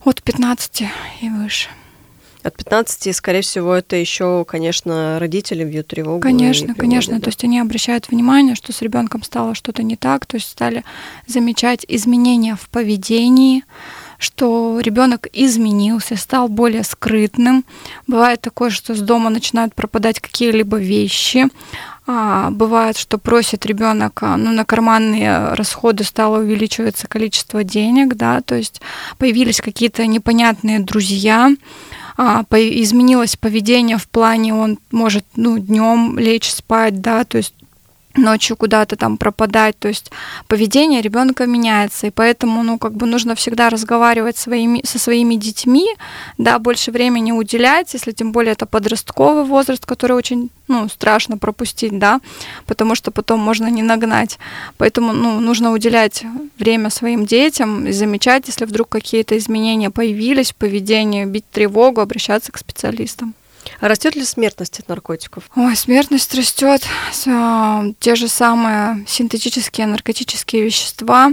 От 0.04 0.24
15 0.24 0.84
и 1.22 1.30
выше. 1.30 1.70
От 2.44 2.56
15, 2.58 3.16
скорее 3.16 3.42
всего, 3.42 3.76
это 3.76 3.96
еще, 3.96 4.46
конечно, 4.46 5.20
родители 5.20 5.64
бьют 5.64 5.88
тревогу. 5.88 6.22
Конечно, 6.22 6.74
конечно. 6.74 7.16
Да. 7.16 7.22
То 7.22 7.28
есть 7.28 7.44
они 7.44 7.60
обращают 7.60 8.10
внимание, 8.10 8.56
что 8.56 8.74
с 8.74 8.82
ребенком 8.82 9.22
стало 9.22 9.54
что-то 9.54 9.84
не 9.84 9.96
так, 9.96 10.26
то 10.26 10.38
есть 10.38 10.50
стали 10.50 10.84
замечать 11.28 11.86
изменения 11.88 12.56
в 12.56 12.68
поведении, 12.70 13.64
что 14.18 14.61
ребенок 14.82 15.28
изменился, 15.34 16.16
стал 16.16 16.48
более 16.48 16.84
скрытным. 16.84 17.64
Бывает 18.08 18.42
такое, 18.42 18.70
что 18.70 18.96
с 18.96 19.00
дома 19.00 19.30
начинают 19.30 19.74
пропадать 19.76 20.20
какие-либо 20.20 20.78
вещи, 20.78 21.48
а, 22.08 22.50
бывает, 22.50 22.98
что 22.98 23.18
просит 23.18 23.66
ребенок, 23.66 24.24
а, 24.24 24.36
ну, 24.36 24.52
на 24.52 24.66
карманные 24.66 25.54
расходы 25.54 26.04
стало 26.04 26.40
увеличиваться 26.40 27.08
количество 27.08 27.64
денег, 27.64 28.16
да, 28.16 28.42
то 28.42 28.56
есть 28.56 28.82
появились 29.18 29.62
какие-то 29.62 30.06
непонятные 30.08 30.80
друзья, 30.80 31.52
а, 32.18 32.44
изменилось 32.52 33.38
поведение 33.38 33.98
в 33.98 34.08
плане, 34.08 34.54
он 34.54 34.80
может, 34.92 35.26
ну, 35.36 35.60
днем 35.60 36.18
лечь 36.18 36.52
спать, 36.52 37.02
да, 37.02 37.24
то 37.24 37.38
есть 37.38 37.54
ночью 38.16 38.58
куда-то 38.58 38.96
там 38.96 39.18
пропадать, 39.18 39.78
то 39.80 39.88
есть 39.88 40.12
поведение 40.48 41.02
ребенка 41.02 41.46
меняется, 41.46 42.08
и 42.08 42.12
поэтому, 42.12 42.64
ну, 42.64 42.78
как 42.78 42.94
бы 42.94 43.06
нужно 43.06 43.36
всегда 43.36 43.70
разговаривать 43.70 44.38
своими, 44.38 44.82
со 44.86 45.00
своими 45.00 45.36
детьми, 45.36 45.88
да, 46.38 46.60
больше 46.60 46.92
времени 46.92 47.32
уделять, 47.32 47.94
если 47.94 48.12
тем 48.12 48.32
более 48.32 48.54
это 48.54 48.66
подростковый 48.66 49.46
возраст, 49.46 49.86
который 49.86 50.14
очень, 50.14 50.50
ну, 50.68 50.90
страшно 50.90 51.38
пропустить, 51.38 51.98
да, 51.98 52.20
потому 52.66 52.96
что 52.96 53.12
потом 53.12 53.40
можно 53.40 53.68
не 53.68 53.84
нагнать, 53.84 54.40
поэтому, 54.78 55.14
ну, 55.14 55.40
нужно 55.40 55.72
уделять 55.72 56.24
время 56.58 56.90
своим 56.90 57.26
детям 57.26 57.88
и 57.88 57.92
замечать, 57.92 58.48
если 58.48 58.66
вдруг 58.66 58.90
какие-то 58.90 59.38
изменения 59.38 59.90
появились 59.90 60.52
в 60.52 60.56
поведении, 60.56 61.26
бить 61.26 61.46
тревогу, 61.52 62.02
обращаться 62.02 62.52
к 62.52 62.58
специалистам. 62.58 63.34
А 63.82 63.88
растет 63.88 64.16
ли 64.16 64.24
смертность 64.24 64.80
от 64.80 64.88
наркотиков? 64.88 65.50
Ой, 65.56 65.76
смертность 65.76 66.34
растет. 66.36 66.84
Те 68.00 68.16
же 68.16 68.28
самые 68.28 69.04
синтетические 69.08 69.88
наркотические 69.88 70.64
вещества, 70.64 71.32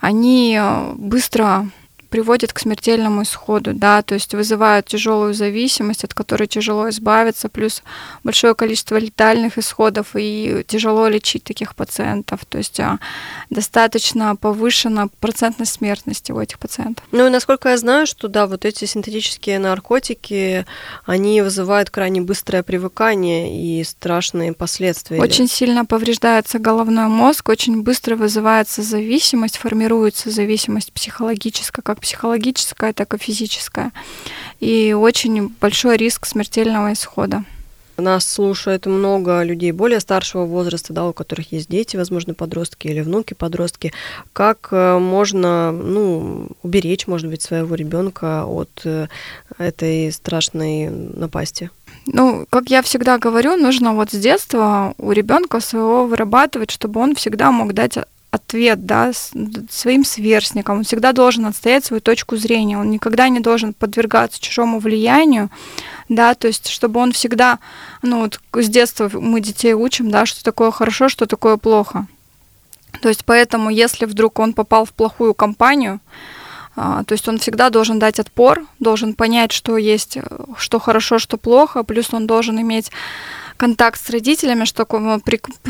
они 0.00 0.58
э, 0.58 0.92
быстро 0.94 1.68
приводит 2.06 2.52
к 2.52 2.58
смертельному 2.58 3.22
исходу, 3.22 3.72
да, 3.74 4.02
то 4.02 4.14
есть 4.14 4.34
вызывают 4.34 4.86
тяжелую 4.86 5.34
зависимость, 5.34 6.04
от 6.04 6.14
которой 6.14 6.46
тяжело 6.46 6.88
избавиться, 6.88 7.48
плюс 7.48 7.82
большое 8.24 8.54
количество 8.54 8.96
летальных 8.96 9.58
исходов 9.58 10.08
и 10.14 10.64
тяжело 10.66 11.08
лечить 11.08 11.44
таких 11.44 11.74
пациентов, 11.74 12.44
то 12.46 12.58
есть 12.58 12.80
а, 12.80 12.98
достаточно 13.50 14.36
повышена 14.36 15.08
процентность 15.20 15.74
смертности 15.74 16.32
у 16.32 16.40
этих 16.40 16.58
пациентов. 16.58 17.04
Ну 17.12 17.26
и 17.26 17.30
насколько 17.30 17.68
я 17.68 17.76
знаю, 17.76 18.06
что 18.06 18.28
да, 18.28 18.46
вот 18.46 18.64
эти 18.64 18.84
синтетические 18.84 19.58
наркотики, 19.58 20.66
они 21.04 21.42
вызывают 21.42 21.90
крайне 21.90 22.20
быстрое 22.20 22.62
привыкание 22.62 23.80
и 23.80 23.84
страшные 23.84 24.52
последствия. 24.52 25.20
Очень 25.20 25.48
сильно 25.48 25.84
повреждается 25.84 26.58
головной 26.58 27.06
мозг, 27.06 27.48
очень 27.48 27.82
быстро 27.82 28.16
вызывается 28.16 28.82
зависимость, 28.82 29.58
формируется 29.58 30.30
зависимость 30.30 30.92
психологическая, 30.92 31.82
как 31.82 31.95
психологическая, 32.00 32.92
так 32.92 33.14
и 33.14 33.18
физическая. 33.18 33.92
И 34.60 34.92
очень 34.92 35.48
большой 35.60 35.96
риск 35.96 36.26
смертельного 36.26 36.92
исхода. 36.92 37.44
Нас 37.98 38.30
слушает 38.30 38.84
много 38.84 39.42
людей 39.42 39.72
более 39.72 40.00
старшего 40.00 40.44
возраста, 40.44 40.92
да, 40.92 41.06
у 41.06 41.14
которых 41.14 41.52
есть 41.52 41.70
дети, 41.70 41.96
возможно, 41.96 42.34
подростки 42.34 42.88
или 42.88 43.00
внуки 43.00 43.32
подростки. 43.32 43.92
Как 44.34 44.68
э, 44.70 44.98
можно 44.98 45.72
ну, 45.72 46.48
уберечь, 46.62 47.06
может 47.06 47.30
быть, 47.30 47.40
своего 47.40 47.74
ребенка 47.74 48.44
от 48.44 48.82
э, 48.84 49.08
этой 49.56 50.12
страшной 50.12 50.90
напасти? 50.90 51.70
Ну, 52.06 52.46
как 52.50 52.68
я 52.68 52.82
всегда 52.82 53.16
говорю, 53.16 53.56
нужно 53.56 53.94
вот 53.94 54.10
с 54.10 54.18
детства 54.18 54.94
у 54.98 55.12
ребенка 55.12 55.60
своего 55.60 56.06
вырабатывать, 56.06 56.70
чтобы 56.70 57.00
он 57.00 57.14
всегда 57.14 57.50
мог 57.50 57.72
дать 57.72 57.98
ответ 58.36 58.86
да, 58.86 59.12
своим 59.70 60.04
сверстникам. 60.04 60.78
Он 60.78 60.84
всегда 60.84 61.12
должен 61.12 61.46
отстоять 61.46 61.84
свою 61.84 62.00
точку 62.00 62.36
зрения. 62.36 62.78
Он 62.78 62.90
никогда 62.90 63.28
не 63.28 63.40
должен 63.40 63.74
подвергаться 63.74 64.40
чужому 64.40 64.78
влиянию, 64.78 65.50
да, 66.08 66.34
то 66.34 66.46
есть 66.46 66.68
чтобы 66.68 67.00
он 67.00 67.12
всегда, 67.12 67.58
ну 68.02 68.20
вот 68.20 68.40
с 68.52 68.68
детства 68.68 69.10
мы 69.12 69.40
детей 69.40 69.74
учим, 69.74 70.10
да, 70.10 70.26
что 70.26 70.44
такое 70.44 70.70
хорошо, 70.70 71.08
что 71.08 71.26
такое 71.26 71.56
плохо. 71.56 72.06
То 73.02 73.08
есть 73.08 73.24
поэтому, 73.24 73.70
если 73.70 74.06
вдруг 74.06 74.38
он 74.38 74.52
попал 74.52 74.84
в 74.84 74.92
плохую 74.92 75.34
компанию, 75.34 76.00
а, 76.76 77.04
то 77.04 77.12
есть 77.12 77.26
он 77.28 77.38
всегда 77.38 77.70
должен 77.70 77.98
дать 77.98 78.20
отпор, 78.20 78.66
должен 78.78 79.14
понять, 79.14 79.52
что 79.52 79.76
есть, 79.76 80.18
что 80.56 80.78
хорошо, 80.78 81.18
что 81.18 81.38
плохо, 81.38 81.82
плюс 81.82 82.12
он 82.12 82.26
должен 82.26 82.60
иметь 82.60 82.90
контакт 83.56 84.00
с 84.04 84.10
родителями, 84.10 84.64
чтобы 84.64 84.98
он 84.98 85.22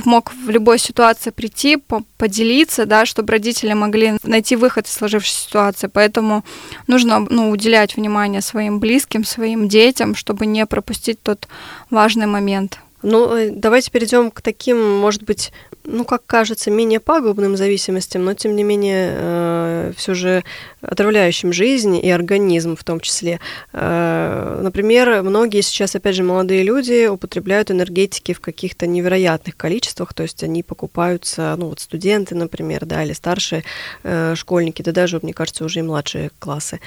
мог 0.05 0.33
в 0.33 0.50
любой 0.50 0.78
ситуации 0.78 1.31
прийти, 1.31 1.78
поделиться, 2.19 2.87
да, 2.87 3.07
чтобы 3.07 3.33
родители 3.33 3.73
могли 3.73 4.19
найти 4.23 4.57
выход 4.57 4.87
из 4.87 4.93
сложившейся 4.93 5.47
ситуации. 5.49 5.90
Поэтому 5.93 6.45
нужно 6.87 7.21
ну, 7.21 7.50
уделять 7.50 7.97
внимание 7.97 8.40
своим 8.40 8.81
близким, 8.81 9.25
своим 9.25 9.69
детям, 9.69 10.14
чтобы 10.14 10.47
не 10.47 10.66
пропустить 10.66 11.23
тот 11.23 11.49
важный 11.90 12.26
момент. 12.26 12.78
Ну, 13.02 13.35
э, 13.35 13.50
давайте 13.50 13.90
перейдем 13.90 14.31
к 14.31 14.40
таким, 14.40 14.99
может 14.99 15.23
быть, 15.23 15.52
ну, 15.87 16.05
как 16.05 16.26
кажется, 16.26 16.71
менее 16.71 17.00
пагубным 17.00 17.57
зависимостям, 17.57 18.25
но, 18.25 18.35
тем 18.35 18.57
не 18.57 18.64
менее, 18.64 19.12
э, 19.12 19.93
все 19.97 20.14
же 20.14 20.45
отравляющим 20.83 21.52
жизнь 21.52 21.97
и 21.97 22.11
организм 22.11 22.76
в 22.76 22.85
том 22.85 23.00
числе. 23.00 23.40
Э, 23.73 24.61
например, 24.62 25.23
многие 25.23 25.62
сейчас, 25.62 25.95
опять 25.95 26.14
же, 26.16 26.23
молодые 26.23 26.62
люди 26.62 27.07
употребляют 27.07 27.71
энергетики 27.71 28.33
в 28.33 28.40
каких-то 28.40 28.87
невероятных 28.87 29.57
количествах, 29.57 30.14
то 30.14 30.23
есть 30.23 30.43
они 30.43 30.62
покупаются, 30.62 31.55
ну, 31.57 31.69
вот 31.69 31.81
студенты, 31.81 32.35
например, 32.35 32.85
да, 32.85 33.05
или 33.05 33.12
старшие 33.12 33.64
э, 34.02 34.35
школьники, 34.37 34.83
да 34.83 34.93
даже, 34.93 35.21
мне 35.23 35.33
кажется, 35.33 35.64
уже 35.64 35.81
и 35.81 35.83
младшие 35.83 36.31
классы. 36.38 36.81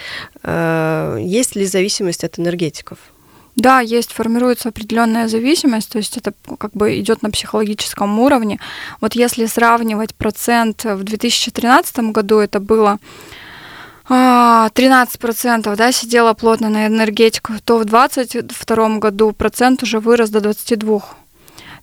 Э, 0.43 1.17
есть 1.21 1.55
ли 1.55 1.65
зависимость 1.65 2.23
от 2.23 2.39
энергетиков? 2.39 2.99
Да, 3.59 3.81
есть, 3.81 4.13
формируется 4.13 4.69
определенная 4.69 5.27
зависимость, 5.27 5.91
то 5.91 5.97
есть 5.97 6.15
это 6.15 6.33
как 6.57 6.71
бы 6.71 6.97
идет 6.99 7.21
на 7.21 7.29
психологическом 7.29 8.17
уровне. 8.19 8.57
Вот 9.01 9.15
если 9.15 9.47
сравнивать 9.47 10.15
процент 10.15 10.85
в 10.85 11.03
2013 11.03 11.99
году, 12.11 12.39
это 12.39 12.61
было 12.61 12.99
13% 14.07 15.75
да, 15.75 15.91
сидела 15.91 16.33
плотно 16.33 16.69
на 16.69 16.87
энергетику, 16.87 17.53
то 17.63 17.77
в 17.77 17.85
2022 17.85 18.97
году 18.97 19.33
процент 19.33 19.83
уже 19.83 19.99
вырос 19.99 20.29
до 20.29 20.39
22%. 20.39 21.03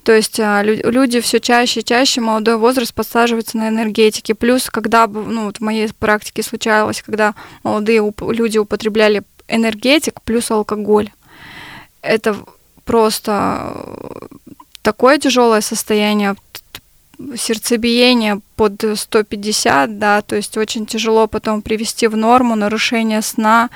То 0.02 0.12
есть 0.12 0.38
а, 0.38 0.62
люди 0.62 1.20
все 1.20 1.40
чаще 1.40 1.80
и 1.80 1.84
чаще, 1.84 2.20
молодой 2.20 2.56
возраст 2.58 2.94
подсаживаются 2.94 3.58
на 3.58 3.68
энергетики. 3.68 4.32
Плюс, 4.32 4.70
когда 4.70 5.08
ну, 5.08 5.46
вот 5.46 5.58
в 5.58 5.60
моей 5.60 5.88
практике 5.92 6.44
случалось, 6.44 7.02
когда 7.04 7.34
молодые 7.64 8.12
люди 8.28 8.58
употребляли 8.58 9.24
энергетик 9.48 10.22
плюс 10.22 10.50
алкоголь 10.50 11.10
это 12.06 12.36
просто 12.84 13.84
такое 14.82 15.18
тяжелое 15.18 15.60
состояние, 15.60 16.36
сердцебиение 17.36 18.40
под 18.56 18.84
150, 18.94 19.98
да, 19.98 20.22
то 20.22 20.36
есть 20.36 20.56
очень 20.56 20.86
тяжело 20.86 21.26
потом 21.26 21.62
привести 21.62 22.08
в 22.08 22.16
норму, 22.16 22.56
нарушение 22.56 23.22
сна, 23.22 23.70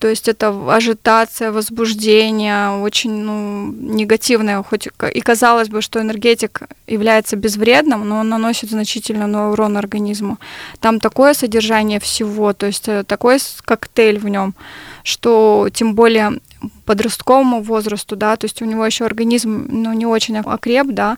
то 0.00 0.08
есть 0.08 0.28
это 0.28 0.48
ажитация, 0.74 1.52
возбуждение, 1.52 2.70
очень 2.82 3.22
ну, 3.22 3.70
негативное, 3.70 4.62
хоть 4.62 4.88
и 5.12 5.20
казалось 5.20 5.68
бы, 5.68 5.82
что 5.82 6.00
энергетик 6.00 6.62
является 6.86 7.36
безвредным, 7.36 8.08
но 8.08 8.20
он 8.20 8.30
наносит 8.30 8.70
значительный 8.70 9.52
урон 9.52 9.76
организму. 9.76 10.38
Там 10.80 11.00
такое 11.00 11.34
содержание 11.34 12.00
всего, 12.00 12.54
то 12.54 12.66
есть 12.66 12.88
э, 12.88 13.04
такой 13.04 13.38
коктейль 13.66 14.18
в 14.18 14.28
нем, 14.28 14.54
что 15.04 15.68
тем 15.72 15.94
более 15.94 16.40
подростковому 16.84 17.62
возрасту, 17.62 18.16
да, 18.16 18.36
то 18.36 18.44
есть 18.44 18.60
у 18.62 18.64
него 18.64 18.84
еще 18.84 19.04
организм, 19.04 19.66
ну, 19.70 19.92
не 19.92 20.06
очень 20.06 20.36
окреп, 20.36 20.88
да, 20.88 21.16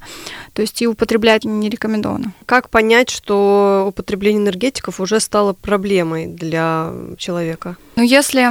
то 0.52 0.62
есть 0.62 0.80
и 0.82 0.86
употреблять 0.86 1.44
не 1.44 1.68
рекомендовано. 1.68 2.32
Как 2.46 2.70
понять, 2.70 3.10
что 3.10 3.86
употребление 3.88 4.42
энергетиков 4.42 5.00
уже 5.00 5.20
стало 5.20 5.52
проблемой 5.52 6.26
для 6.26 6.92
человека? 7.18 7.76
Ну, 7.96 8.02
если, 8.02 8.50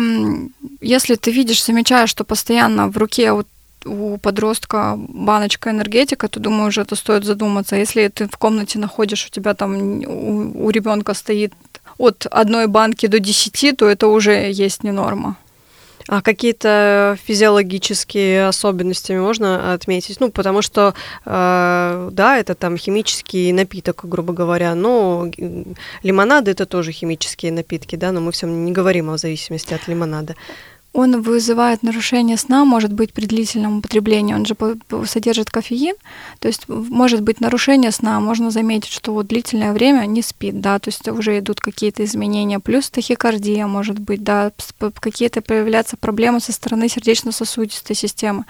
если 0.81 1.15
ты 1.15 1.31
видишь, 1.31 1.63
замечаешь, 1.63 2.09
что 2.09 2.23
постоянно 2.23 2.88
в 2.89 2.97
руке 2.97 3.31
у 3.31 3.43
у 3.85 4.17
подростка 4.17 4.95
баночка 4.95 5.71
энергетика, 5.71 6.27
то 6.27 6.39
думаю, 6.39 6.67
уже 6.67 6.81
это 6.81 6.95
стоит 6.95 7.23
задуматься. 7.23 7.75
Если 7.75 8.07
ты 8.09 8.27
в 8.27 8.38
комнате 8.38 8.79
находишь, 8.79 9.25
у 9.25 9.29
тебя 9.29 9.53
там 9.53 10.03
у, 10.05 10.65
у 10.65 10.69
ребенка 10.69 11.13
стоит 11.13 11.53
от 12.01 12.25
одной 12.25 12.67
банки 12.67 13.08
до 13.08 13.20
десяти, 13.20 13.72
то 13.72 13.88
это 13.88 14.08
уже 14.08 14.51
есть 14.51 14.84
не 14.84 14.91
норма. 14.91 15.38
А 16.08 16.22
какие-то 16.22 17.17
физиологические 17.24 18.48
особенности 18.48 19.13
можно 19.13 19.74
отметить? 19.74 20.20
Ну, 20.20 20.31
потому 20.31 20.62
что, 20.62 20.93
э, 21.25 22.10
да, 22.12 22.38
это 22.38 22.55
там 22.55 22.77
химический 22.77 23.51
напиток, 23.51 24.01
грубо 24.03 24.34
говоря, 24.34 24.75
но 24.75 25.29
лимонады 26.03 26.51
это 26.51 26.65
тоже 26.65 26.91
химические 26.91 27.51
напитки, 27.51 27.96
да, 27.96 28.12
но 28.12 28.20
мы 28.20 28.31
все 28.31 28.48
не 28.48 28.72
говорим 28.72 29.10
о 29.10 29.17
зависимости 29.17 29.74
от 29.74 29.88
лимонада 29.88 30.36
он 30.93 31.21
вызывает 31.21 31.83
нарушение 31.83 32.38
сна, 32.38 32.65
может 32.65 32.91
быть 32.91 33.13
при 33.13 33.25
длительном 33.25 33.77
употреблении, 33.77 34.33
он 34.33 34.45
же 34.45 34.55
содержит 35.05 35.50
кофеин, 35.50 35.95
то 36.39 36.50
есть 36.50 36.67
может 36.67 37.21
быть 37.21 37.39
нарушение 37.39 37.91
сна, 37.91 38.19
можно 38.19 38.51
заметить, 38.51 38.91
что 38.91 39.13
вот 39.13 39.27
длительное 39.27 39.71
время 39.71 40.05
не 40.05 40.21
спит, 40.21 40.60
да, 40.60 40.79
то 40.79 40.89
есть 40.89 41.07
уже 41.07 41.39
идут 41.39 41.62
какие-то 41.62 42.03
изменения, 42.03 42.60
плюс 42.60 42.89
тахикардия 42.89 43.67
может 43.67 44.00
быть, 44.00 44.24
да, 44.24 44.51
какие-то 45.00 45.41
появляться 45.41 45.95
проблемы 45.95 46.41
со 46.41 46.51
стороны 46.51 46.89
сердечно-сосудистой 46.89 47.96
системы. 47.96 48.46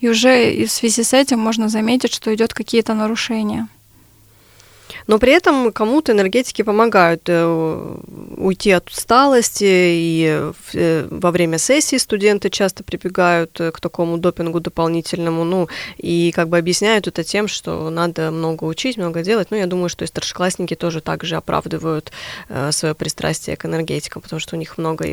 И 0.00 0.08
уже 0.08 0.66
в 0.66 0.70
связи 0.70 1.02
с 1.02 1.14
этим 1.14 1.38
можно 1.38 1.68
заметить, 1.68 2.12
что 2.12 2.34
идет 2.34 2.52
какие-то 2.52 2.92
нарушения. 2.94 3.68
Но 5.06 5.18
при 5.18 5.32
этом 5.32 5.72
кому-то 5.72 6.12
энергетики 6.12 6.62
помогают 6.62 7.22
э, 7.26 7.96
уйти 8.36 8.72
от 8.72 8.88
усталости, 8.88 9.64
и 9.64 10.52
э, 10.74 11.08
во 11.10 11.30
время 11.30 11.58
сессии 11.58 11.96
студенты 11.96 12.50
часто 12.50 12.82
прибегают 12.82 13.60
э, 13.60 13.70
к 13.70 13.80
такому 13.80 14.18
допингу 14.18 14.60
дополнительному, 14.60 15.44
ну, 15.44 15.68
и 15.96 16.32
как 16.34 16.48
бы 16.48 16.58
объясняют 16.58 17.06
это 17.06 17.22
тем, 17.22 17.46
что 17.46 17.88
надо 17.90 18.30
много 18.30 18.64
учить, 18.64 18.96
много 18.96 19.22
делать. 19.22 19.48
Ну, 19.50 19.56
я 19.56 19.66
думаю, 19.66 19.88
что 19.88 20.04
и 20.04 20.08
старшеклассники 20.08 20.74
тоже 20.74 21.00
также 21.00 21.36
оправдывают 21.36 22.10
свое 22.70 22.94
пристрастие 22.94 23.56
к 23.56 23.64
энергетикам, 23.64 24.22
потому 24.22 24.40
что 24.40 24.56
у 24.56 24.58
них 24.58 24.78
много 24.78 25.06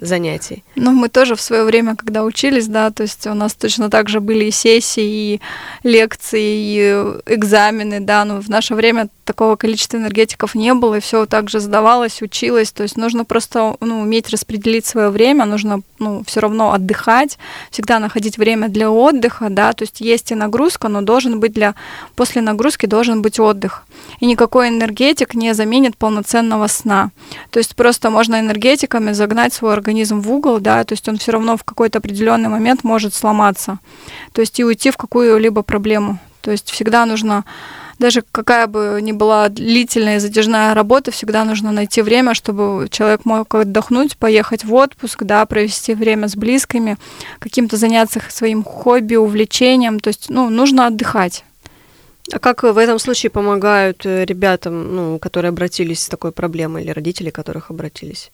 занятий. 0.00 0.64
Ну, 0.76 0.92
мы 0.92 1.08
тоже 1.08 1.36
в 1.36 1.40
свое 1.40 1.64
время, 1.64 1.96
когда 1.96 2.24
учились, 2.24 2.66
да, 2.66 2.90
то 2.90 3.02
есть 3.02 3.26
у 3.26 3.34
нас 3.34 3.54
точно 3.54 3.90
так 3.90 4.08
же 4.08 4.20
были 4.20 4.46
и 4.46 4.50
сессии, 4.50 5.34
и 5.34 5.40
лекции, 5.82 6.40
и 6.42 6.80
экзамены, 7.26 8.00
да, 8.00 8.24
но 8.24 8.40
в 8.40 8.48
наше 8.48 8.74
время 8.74 8.89
время 8.90 9.08
такого 9.24 9.54
количества 9.54 9.96
энергетиков 9.98 10.54
не 10.56 10.74
было, 10.74 10.96
и 10.96 11.00
все 11.00 11.24
так 11.26 11.48
же 11.48 11.60
сдавалось, 11.60 12.22
училось. 12.22 12.72
То 12.72 12.82
есть 12.82 12.96
нужно 12.96 13.24
просто 13.24 13.76
ну, 13.80 14.00
уметь 14.00 14.30
распределить 14.30 14.86
свое 14.86 15.10
время, 15.10 15.44
нужно 15.44 15.82
ну, 16.00 16.24
все 16.26 16.40
равно 16.40 16.72
отдыхать, 16.72 17.38
всегда 17.70 18.00
находить 18.00 18.38
время 18.38 18.68
для 18.68 18.90
отдыха, 18.90 19.46
да, 19.50 19.72
то 19.72 19.84
есть 19.84 20.00
есть 20.00 20.32
и 20.32 20.34
нагрузка, 20.34 20.88
но 20.88 21.02
должен 21.02 21.38
быть 21.38 21.52
для 21.52 21.74
после 22.16 22.42
нагрузки 22.42 22.86
должен 22.86 23.22
быть 23.22 23.38
отдых. 23.38 23.84
И 24.18 24.26
никакой 24.26 24.68
энергетик 24.68 25.34
не 25.34 25.54
заменит 25.54 25.96
полноценного 25.96 26.66
сна. 26.66 27.10
То 27.50 27.60
есть 27.60 27.76
просто 27.76 28.10
можно 28.10 28.40
энергетиками 28.40 29.12
загнать 29.12 29.52
свой 29.52 29.72
организм 29.72 30.20
в 30.20 30.32
угол, 30.32 30.58
да, 30.58 30.82
то 30.84 30.94
есть 30.94 31.08
он 31.08 31.18
все 31.18 31.32
равно 31.32 31.56
в 31.56 31.62
какой-то 31.62 31.98
определенный 31.98 32.48
момент 32.48 32.82
может 32.82 33.14
сломаться, 33.14 33.78
то 34.32 34.40
есть 34.40 34.58
и 34.58 34.64
уйти 34.64 34.90
в 34.90 34.96
какую-либо 34.96 35.62
проблему. 35.62 36.18
То 36.40 36.50
есть 36.50 36.70
всегда 36.70 37.06
нужно 37.06 37.44
даже 38.00 38.22
какая 38.32 38.66
бы 38.66 38.98
ни 39.02 39.12
была 39.12 39.48
длительная 39.48 40.16
и 40.16 40.20
затяжная 40.20 40.74
работа, 40.74 41.10
всегда 41.10 41.44
нужно 41.44 41.70
найти 41.70 42.02
время, 42.02 42.34
чтобы 42.34 42.88
человек 42.90 43.24
мог 43.24 43.54
отдохнуть, 43.54 44.16
поехать 44.16 44.64
в 44.64 44.74
отпуск, 44.74 45.22
да, 45.22 45.44
провести 45.44 45.94
время 45.94 46.26
с 46.26 46.34
близкими, 46.34 46.96
каким-то 47.38 47.76
заняться 47.76 48.20
своим 48.30 48.64
хобби, 48.64 49.16
увлечением. 49.16 50.00
То 50.00 50.08
есть, 50.08 50.30
ну, 50.30 50.48
нужно 50.48 50.86
отдыхать. 50.86 51.44
А 52.32 52.38
как 52.38 52.62
в 52.62 52.78
этом 52.78 52.98
случае 52.98 53.30
помогают 53.30 54.06
э, 54.06 54.24
ребятам, 54.24 54.96
ну, 54.96 55.18
которые 55.18 55.50
обратились 55.50 56.04
с 56.04 56.08
такой 56.08 56.32
проблемой, 56.32 56.82
или 56.82 56.92
родители 56.92 57.30
которых 57.30 57.70
обратились? 57.70 58.30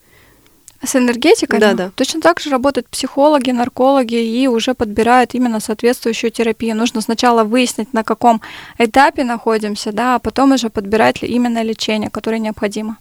С 0.87 0.97
энергетикой? 0.97 1.59
Да, 1.59 1.75
да. 1.75 1.91
Точно 1.95 2.21
так 2.21 2.41
же 2.41 2.51
работают 2.51 2.89
психологи, 2.89 3.51
наркологи 3.51 4.15
и 4.15 4.47
уже 4.47 4.75
подбирают 4.75 5.35
именно 5.35 5.61
соответствующую 5.61 6.31
терапию. 6.31 6.77
Нужно 6.77 7.01
сначала 7.01 7.45
выяснить, 7.45 7.93
на 7.93 8.05
каком 8.05 8.41
этапе 8.79 9.25
находимся, 9.25 9.93
да, 9.93 10.15
а 10.15 10.19
потом 10.19 10.53
уже 10.53 10.71
подбирать 10.71 11.23
именно 11.23 11.63
лечение, 11.63 12.11
которое 12.11 12.39
необходимо. 12.39 12.99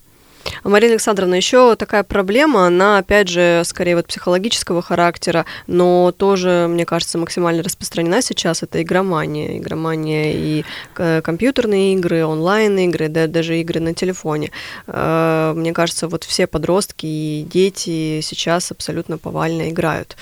Марина 0.63 0.93
Александровна, 0.93 1.35
еще 1.35 1.75
такая 1.75 2.03
проблема, 2.03 2.67
она, 2.67 2.97
опять 2.97 3.27
же, 3.27 3.61
скорее 3.65 3.95
вот 3.95 4.07
психологического 4.07 4.81
характера, 4.81 5.45
но 5.67 6.11
тоже, 6.11 6.67
мне 6.69 6.85
кажется, 6.85 7.17
максимально 7.17 7.63
распространена 7.63 8.21
сейчас, 8.21 8.63
это 8.63 8.81
игромания. 8.81 9.57
Игромания 9.57 10.33
и 10.33 10.63
компьютерные 10.93 11.93
игры, 11.93 12.25
онлайн-игры, 12.25 13.09
да, 13.09 13.27
даже 13.27 13.59
игры 13.59 13.79
на 13.79 13.93
телефоне. 13.93 14.51
Э, 14.87 15.53
мне 15.55 15.73
кажется, 15.73 16.07
вот 16.07 16.23
все 16.23 16.47
подростки 16.47 17.05
и 17.05 17.47
дети 17.49 18.21
сейчас 18.21 18.71
абсолютно 18.71 19.17
повально 19.17 19.69
играют. 19.69 20.15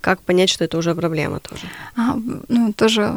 Как 0.00 0.20
понять, 0.20 0.50
что 0.50 0.64
это 0.64 0.78
уже 0.78 0.94
проблема 0.94 1.40
тоже? 1.40 1.62
А, 1.96 2.16
ну, 2.48 2.72
тоже 2.72 3.12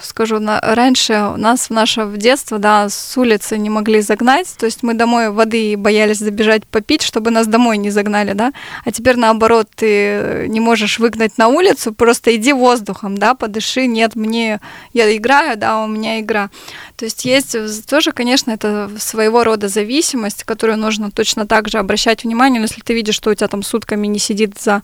скажу, 0.00 0.38
на, 0.38 0.60
раньше 0.60 1.14
у 1.34 1.36
нас 1.36 1.68
в 1.68 1.70
наше 1.70 2.08
детство, 2.16 2.58
да, 2.58 2.88
с 2.88 3.16
улицы 3.16 3.58
не 3.58 3.70
могли 3.70 4.00
загнать, 4.00 4.54
то 4.58 4.66
есть 4.66 4.82
мы 4.82 4.94
домой 4.94 5.30
воды 5.30 5.76
боялись 5.76 6.07
боялись 6.08 6.18
забежать 6.18 6.66
попить, 6.66 7.02
чтобы 7.02 7.30
нас 7.30 7.46
домой 7.46 7.78
не 7.78 7.90
загнали, 7.90 8.32
да, 8.32 8.52
а 8.84 8.90
теперь 8.90 9.16
наоборот, 9.16 9.68
ты 9.74 10.46
не 10.48 10.60
можешь 10.60 10.98
выгнать 10.98 11.38
на 11.38 11.48
улицу, 11.48 11.92
просто 11.92 12.30
иди 12.30 12.52
воздухом, 12.52 13.18
да, 13.18 13.34
подыши, 13.34 13.86
нет, 13.86 14.16
мне, 14.16 14.60
я 14.94 15.16
играю, 15.16 15.56
да, 15.56 15.84
у 15.84 15.86
меня 15.86 16.20
игра. 16.20 16.50
То 16.96 17.04
есть 17.04 17.24
есть 17.24 17.56
тоже, 17.86 18.12
конечно, 18.12 18.52
это 18.52 18.90
своего 18.98 19.44
рода 19.44 19.68
зависимость, 19.68 20.44
которую 20.44 20.78
нужно 20.78 21.10
точно 21.10 21.46
так 21.46 21.68
же 21.68 21.78
обращать 21.78 22.24
внимание, 22.24 22.60
но 22.60 22.66
если 22.66 22.80
ты 22.80 22.94
видишь, 22.94 23.16
что 23.16 23.30
у 23.30 23.34
тебя 23.34 23.48
там 23.48 23.62
сутками 23.62 24.06
не 24.06 24.18
сидит 24.18 24.58
за 24.60 24.82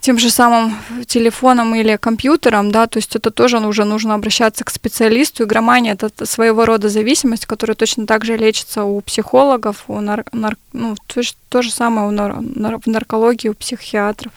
тем 0.00 0.18
же 0.18 0.30
самым 0.30 0.76
телефоном 1.06 1.74
или 1.74 1.96
компьютером, 1.96 2.70
да, 2.70 2.86
то 2.86 2.98
есть 2.98 3.14
это 3.16 3.30
тоже 3.30 3.58
уже 3.58 3.84
нужно 3.84 4.14
обращаться 4.14 4.64
к 4.64 4.70
специалисту. 4.70 5.44
Игромания– 5.44 5.92
это 6.00 6.26
своего 6.26 6.64
рода 6.64 6.88
зависимость, 6.88 7.46
которая 7.46 7.74
точно 7.74 8.06
так 8.06 8.24
же 8.24 8.36
лечится 8.36 8.84
у 8.84 9.00
психологов, 9.02 9.84
у 9.88 10.00
нар, 10.00 10.24
нар, 10.32 10.56
ну, 10.72 10.96
то, 11.06 11.20
то 11.48 11.62
же 11.62 11.70
самое 11.70 12.08
у 12.08 12.10
нар, 12.10 12.40
нар, 12.40 12.78
в 12.80 12.86
наркологии, 12.86 13.48
у 13.48 13.54
психиатров. 13.54 14.32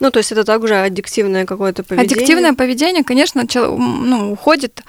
Ну, 0.00 0.10
то 0.10 0.18
есть 0.18 0.32
это 0.32 0.44
также 0.44 0.74
аддиктивное 0.74 1.46
какое-то 1.46 1.82
поведение? 1.82 2.14
Аддиктивное 2.14 2.54
поведение, 2.54 3.04
конечно, 3.04 3.44
ну, 3.54 4.32
уходит, 4.32 4.82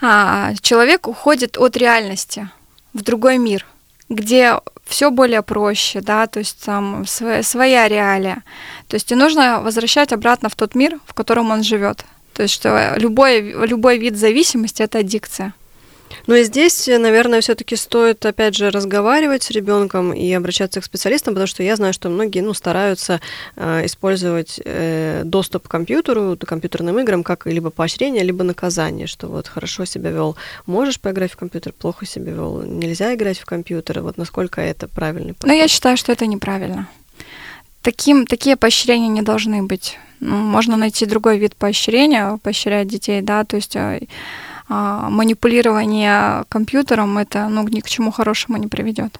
а, 0.00 0.52
человек 0.60 1.08
уходит 1.08 1.56
от 1.56 1.76
реальности 1.76 2.50
в 2.92 3.02
другой 3.02 3.38
мир, 3.38 3.66
где 4.08 4.60
все 4.86 5.10
более 5.10 5.42
проще, 5.42 6.00
да, 6.00 6.26
то 6.26 6.38
есть 6.38 6.64
там 6.64 7.06
своя, 7.06 7.42
своя 7.42 7.88
реалия. 7.88 8.42
То 8.88 8.94
есть 8.94 9.12
и 9.12 9.14
нужно 9.14 9.60
возвращать 9.60 10.12
обратно 10.12 10.48
в 10.48 10.54
тот 10.54 10.74
мир, 10.74 10.98
в 11.06 11.14
котором 11.14 11.50
он 11.50 11.62
живет. 11.62 12.04
То 12.32 12.42
есть 12.42 12.54
что 12.54 12.94
любой, 12.96 13.40
любой 13.66 13.98
вид 13.98 14.16
зависимости 14.16 14.82
это 14.82 14.98
аддикция. 14.98 15.52
Ну 16.28 16.34
и 16.34 16.44
здесь, 16.44 16.86
наверное, 16.86 17.40
все-таки 17.40 17.74
стоит, 17.74 18.24
опять 18.26 18.54
же, 18.54 18.68
разговаривать 18.68 19.44
с 19.44 19.50
ребенком 19.50 20.12
и 20.12 20.30
обращаться 20.34 20.82
к 20.82 20.84
специалистам, 20.84 21.32
потому 21.32 21.46
что 21.46 21.62
я 21.62 21.74
знаю, 21.74 21.94
что 21.94 22.10
многие 22.10 22.40
ну, 22.40 22.52
стараются 22.52 23.22
э, 23.56 23.86
использовать 23.86 24.60
э, 24.62 25.22
доступ 25.24 25.68
к 25.68 25.70
компьютеру, 25.70 26.36
к 26.38 26.46
компьютерным 26.46 26.98
играм, 26.98 27.22
как 27.22 27.46
либо 27.46 27.70
поощрение, 27.70 28.22
либо 28.24 28.44
наказание, 28.44 29.06
что 29.06 29.28
вот 29.28 29.48
хорошо 29.48 29.86
себя 29.86 30.10
вел, 30.10 30.36
можешь 30.66 31.00
поиграть 31.00 31.32
в 31.32 31.36
компьютер, 31.36 31.72
плохо 31.72 32.04
себя 32.04 32.32
вел, 32.32 32.60
нельзя 32.60 33.14
играть 33.14 33.38
в 33.38 33.46
компьютер. 33.46 34.02
Вот 34.02 34.18
насколько 34.18 34.60
это 34.60 34.86
правильно? 34.86 35.34
Ну, 35.42 35.52
я 35.54 35.66
считаю, 35.66 35.96
что 35.96 36.12
это 36.12 36.26
неправильно. 36.26 36.90
Таким, 37.80 38.26
такие 38.26 38.56
поощрения 38.56 39.08
не 39.08 39.22
должны 39.22 39.62
быть. 39.62 39.96
Ну, 40.20 40.36
можно 40.36 40.76
найти 40.76 41.06
другой 41.06 41.38
вид 41.38 41.56
поощрения, 41.56 42.38
поощрять 42.42 42.88
детей, 42.88 43.22
да, 43.22 43.44
то 43.44 43.56
есть 43.56 43.76
э, 43.76 44.00
манипулирование 44.68 46.44
компьютером 46.48 47.18
это 47.18 47.48
ну, 47.48 47.66
ни 47.66 47.80
к 47.80 47.88
чему 47.88 48.10
хорошему 48.10 48.58
не 48.58 48.66
приведет. 48.66 49.18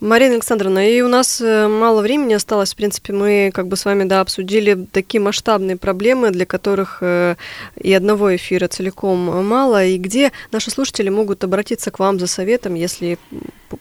Марина 0.00 0.34
Александровна, 0.34 0.88
и 0.88 1.00
у 1.00 1.08
нас 1.08 1.40
э, 1.40 1.68
мало 1.68 2.02
времени 2.02 2.34
осталось. 2.34 2.72
В 2.72 2.76
принципе, 2.76 3.12
мы 3.12 3.50
как 3.54 3.68
бы 3.68 3.76
с 3.76 3.84
вами 3.84 4.04
да, 4.04 4.20
обсудили 4.20 4.86
такие 4.90 5.20
масштабные 5.20 5.76
проблемы, 5.76 6.30
для 6.30 6.44
которых 6.44 6.98
э, 7.00 7.36
и 7.80 7.92
одного 7.92 8.34
эфира 8.34 8.68
целиком 8.68 9.46
мало. 9.46 9.84
И 9.84 9.98
где 9.98 10.32
наши 10.50 10.70
слушатели 10.70 11.08
могут 11.08 11.44
обратиться 11.44 11.90
к 11.90 11.98
вам 11.98 12.18
за 12.18 12.26
советом, 12.26 12.74
если 12.74 13.18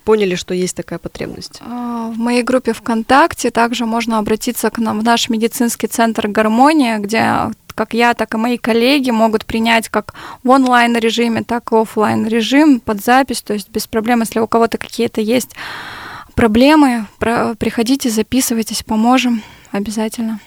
поняли, 0.04 0.36
что 0.36 0.54
есть 0.54 0.76
такая 0.76 1.00
потребность? 1.00 1.60
А, 1.62 2.12
в 2.12 2.18
моей 2.18 2.44
группе 2.44 2.74
ВКонтакте 2.74 3.50
также 3.50 3.86
можно 3.86 4.20
обратиться 4.20 4.70
к 4.70 4.78
нам 4.78 5.00
в 5.00 5.04
наш 5.04 5.30
медицинский 5.30 5.88
центр 5.88 6.28
«Гармония», 6.28 7.00
где 7.00 7.52
как 7.74 7.94
я, 7.94 8.14
так 8.14 8.34
и 8.34 8.38
мои 8.38 8.58
коллеги 8.58 9.12
могут 9.12 9.46
принять 9.46 9.90
как 9.90 10.14
в 10.44 10.50
онлайн 10.50 10.98
режиме, 10.98 11.44
так 11.44 11.72
и 11.72 11.76
офлайн 11.76 12.28
режим 12.28 12.80
под 12.80 13.04
запись, 13.04 13.42
то 13.42 13.54
есть 13.54 13.70
без 13.70 13.88
проблем, 13.88 14.22
если 14.22 14.40
у 14.40 14.48
кого-то 14.48 14.78
какие-то 14.78 15.22
есть 15.22 15.52
проблемы, 16.36 17.06
приходите, 17.20 18.10
записывайтесь, 18.10 18.84
поможем 18.84 19.44
обязательно. 19.72 20.40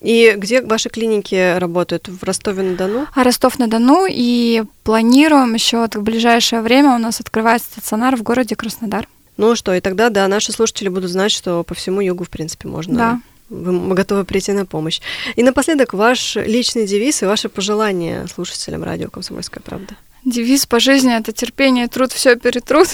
И 0.00 0.34
где 0.36 0.62
ваши 0.62 0.88
клиники 0.88 1.58
работают? 1.58 2.08
В 2.08 2.22
Ростове-на-Дону? 2.24 3.06
А 3.14 3.22
Ростов-на-Дону. 3.22 4.06
И 4.08 4.62
планируем 4.82 5.52
еще 5.52 5.86
в 5.86 6.02
ближайшее 6.02 6.62
время 6.62 6.94
у 6.94 6.98
нас 6.98 7.20
открывается 7.20 7.68
стационар 7.72 8.16
в 8.16 8.22
городе 8.22 8.56
Краснодар. 8.56 9.06
Ну 9.36 9.54
что, 9.56 9.74
и 9.74 9.80
тогда, 9.80 10.08
да, 10.08 10.26
наши 10.26 10.52
слушатели 10.52 10.88
будут 10.88 11.10
знать, 11.10 11.32
что 11.32 11.64
по 11.64 11.74
всему 11.74 12.00
югу, 12.00 12.24
в 12.24 12.30
принципе, 12.30 12.66
можно 12.68 12.96
да 12.96 13.20
вы 13.50 13.94
готовы 13.94 14.24
прийти 14.24 14.52
на 14.52 14.64
помощь. 14.64 15.00
И 15.36 15.42
напоследок 15.42 15.92
ваш 15.92 16.36
личный 16.36 16.86
девиз 16.86 17.22
и 17.22 17.26
ваши 17.26 17.48
пожелания 17.48 18.26
слушателям 18.32 18.82
радио 18.82 19.10
«Комсомольская 19.10 19.62
правда». 19.62 19.96
Девиз 20.24 20.66
по 20.66 20.80
жизни– 20.80 21.16
это 21.18 21.32
терпение, 21.32 21.88
труд, 21.88 22.12
все 22.12 22.36
перетрут. 22.36 22.88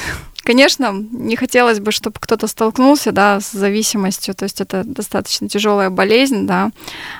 Конечно, 0.46 0.92
не 1.10 1.34
хотелось 1.34 1.80
бы, 1.80 1.90
чтобы 1.90 2.18
кто-то 2.20 2.46
столкнулся, 2.46 3.10
да, 3.10 3.40
с 3.40 3.50
зависимостью, 3.50 4.32
то 4.32 4.44
есть 4.44 4.60
это 4.60 4.84
достаточно 4.84 5.48
тяжелая 5.48 5.90
болезнь, 5.90 6.46
да, 6.46 6.70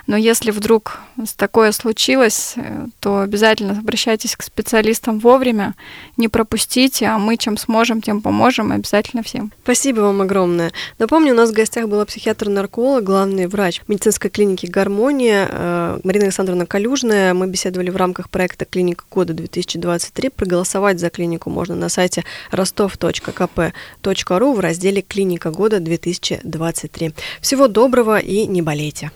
но 0.07 0.15
если 0.15 0.49
вдруг 0.51 1.01
такое 1.35 1.73
случилось, 1.73 2.53
э, 2.55 2.85
то 3.01 3.19
обязательно 3.19 3.77
обращайтесь 3.77 4.37
к 4.37 4.43
специалистам 4.43 5.19
вовремя, 5.19 5.75
не 6.15 6.29
пропустите, 6.29 7.07
а 7.07 7.17
мы 7.17 7.35
чем 7.35 7.57
сможем, 7.57 8.01
тем 8.01 8.21
поможем, 8.21 8.71
обязательно 8.71 9.23
всем. 9.23 9.51
Спасибо 9.63 9.99
вам 9.99 10.21
огромное. 10.21 10.71
Напомню, 10.97 11.33
у 11.33 11.35
нас 11.35 11.49
в 11.49 11.53
гостях 11.53 11.89
была 11.89 12.05
психиатр-нарколог, 12.05 13.03
главный 13.03 13.47
врач 13.47 13.81
медицинской 13.89 14.29
клиники 14.29 14.67
«Гармония» 14.67 15.49
э, 15.51 15.99
Марина 16.05 16.25
Александровна 16.25 16.65
Калюжная. 16.65 17.33
Мы 17.33 17.47
беседовали 17.47 17.89
в 17.89 17.97
рамках 17.97 18.29
проекта 18.29 18.63
«Клиника 18.63 19.03
года 19.11 19.33
2023». 19.33 20.29
Проголосовать 20.29 21.01
за 21.01 21.09
клинику 21.09 21.49
можно 21.49 21.75
на 21.75 21.89
сайте 21.89 22.23
ростов.ру 22.51 23.16
kp.ru 23.21 24.55
в 24.55 24.59
разделе 24.59 25.01
«Клиника 25.01 25.51
года 25.51 25.77
2023». 25.77 27.13
Всего 27.41 27.67
доброго 27.67 28.19
и 28.19 28.45
не 28.47 28.61
болейте! 28.61 29.11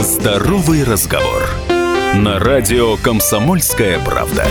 Здоровый 0.00 0.84
разговор. 0.84 1.42
На 2.14 2.38
радио 2.38 2.96
«Комсомольская 2.96 3.98
правда». 4.04 4.46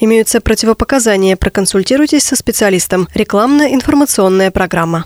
Имеются 0.00 0.40
противопоказания. 0.40 1.36
Проконсультируйтесь 1.36 2.24
со 2.24 2.34
специалистом. 2.34 3.06
Рекламно-информационная 3.14 4.50
программа. 4.50 5.04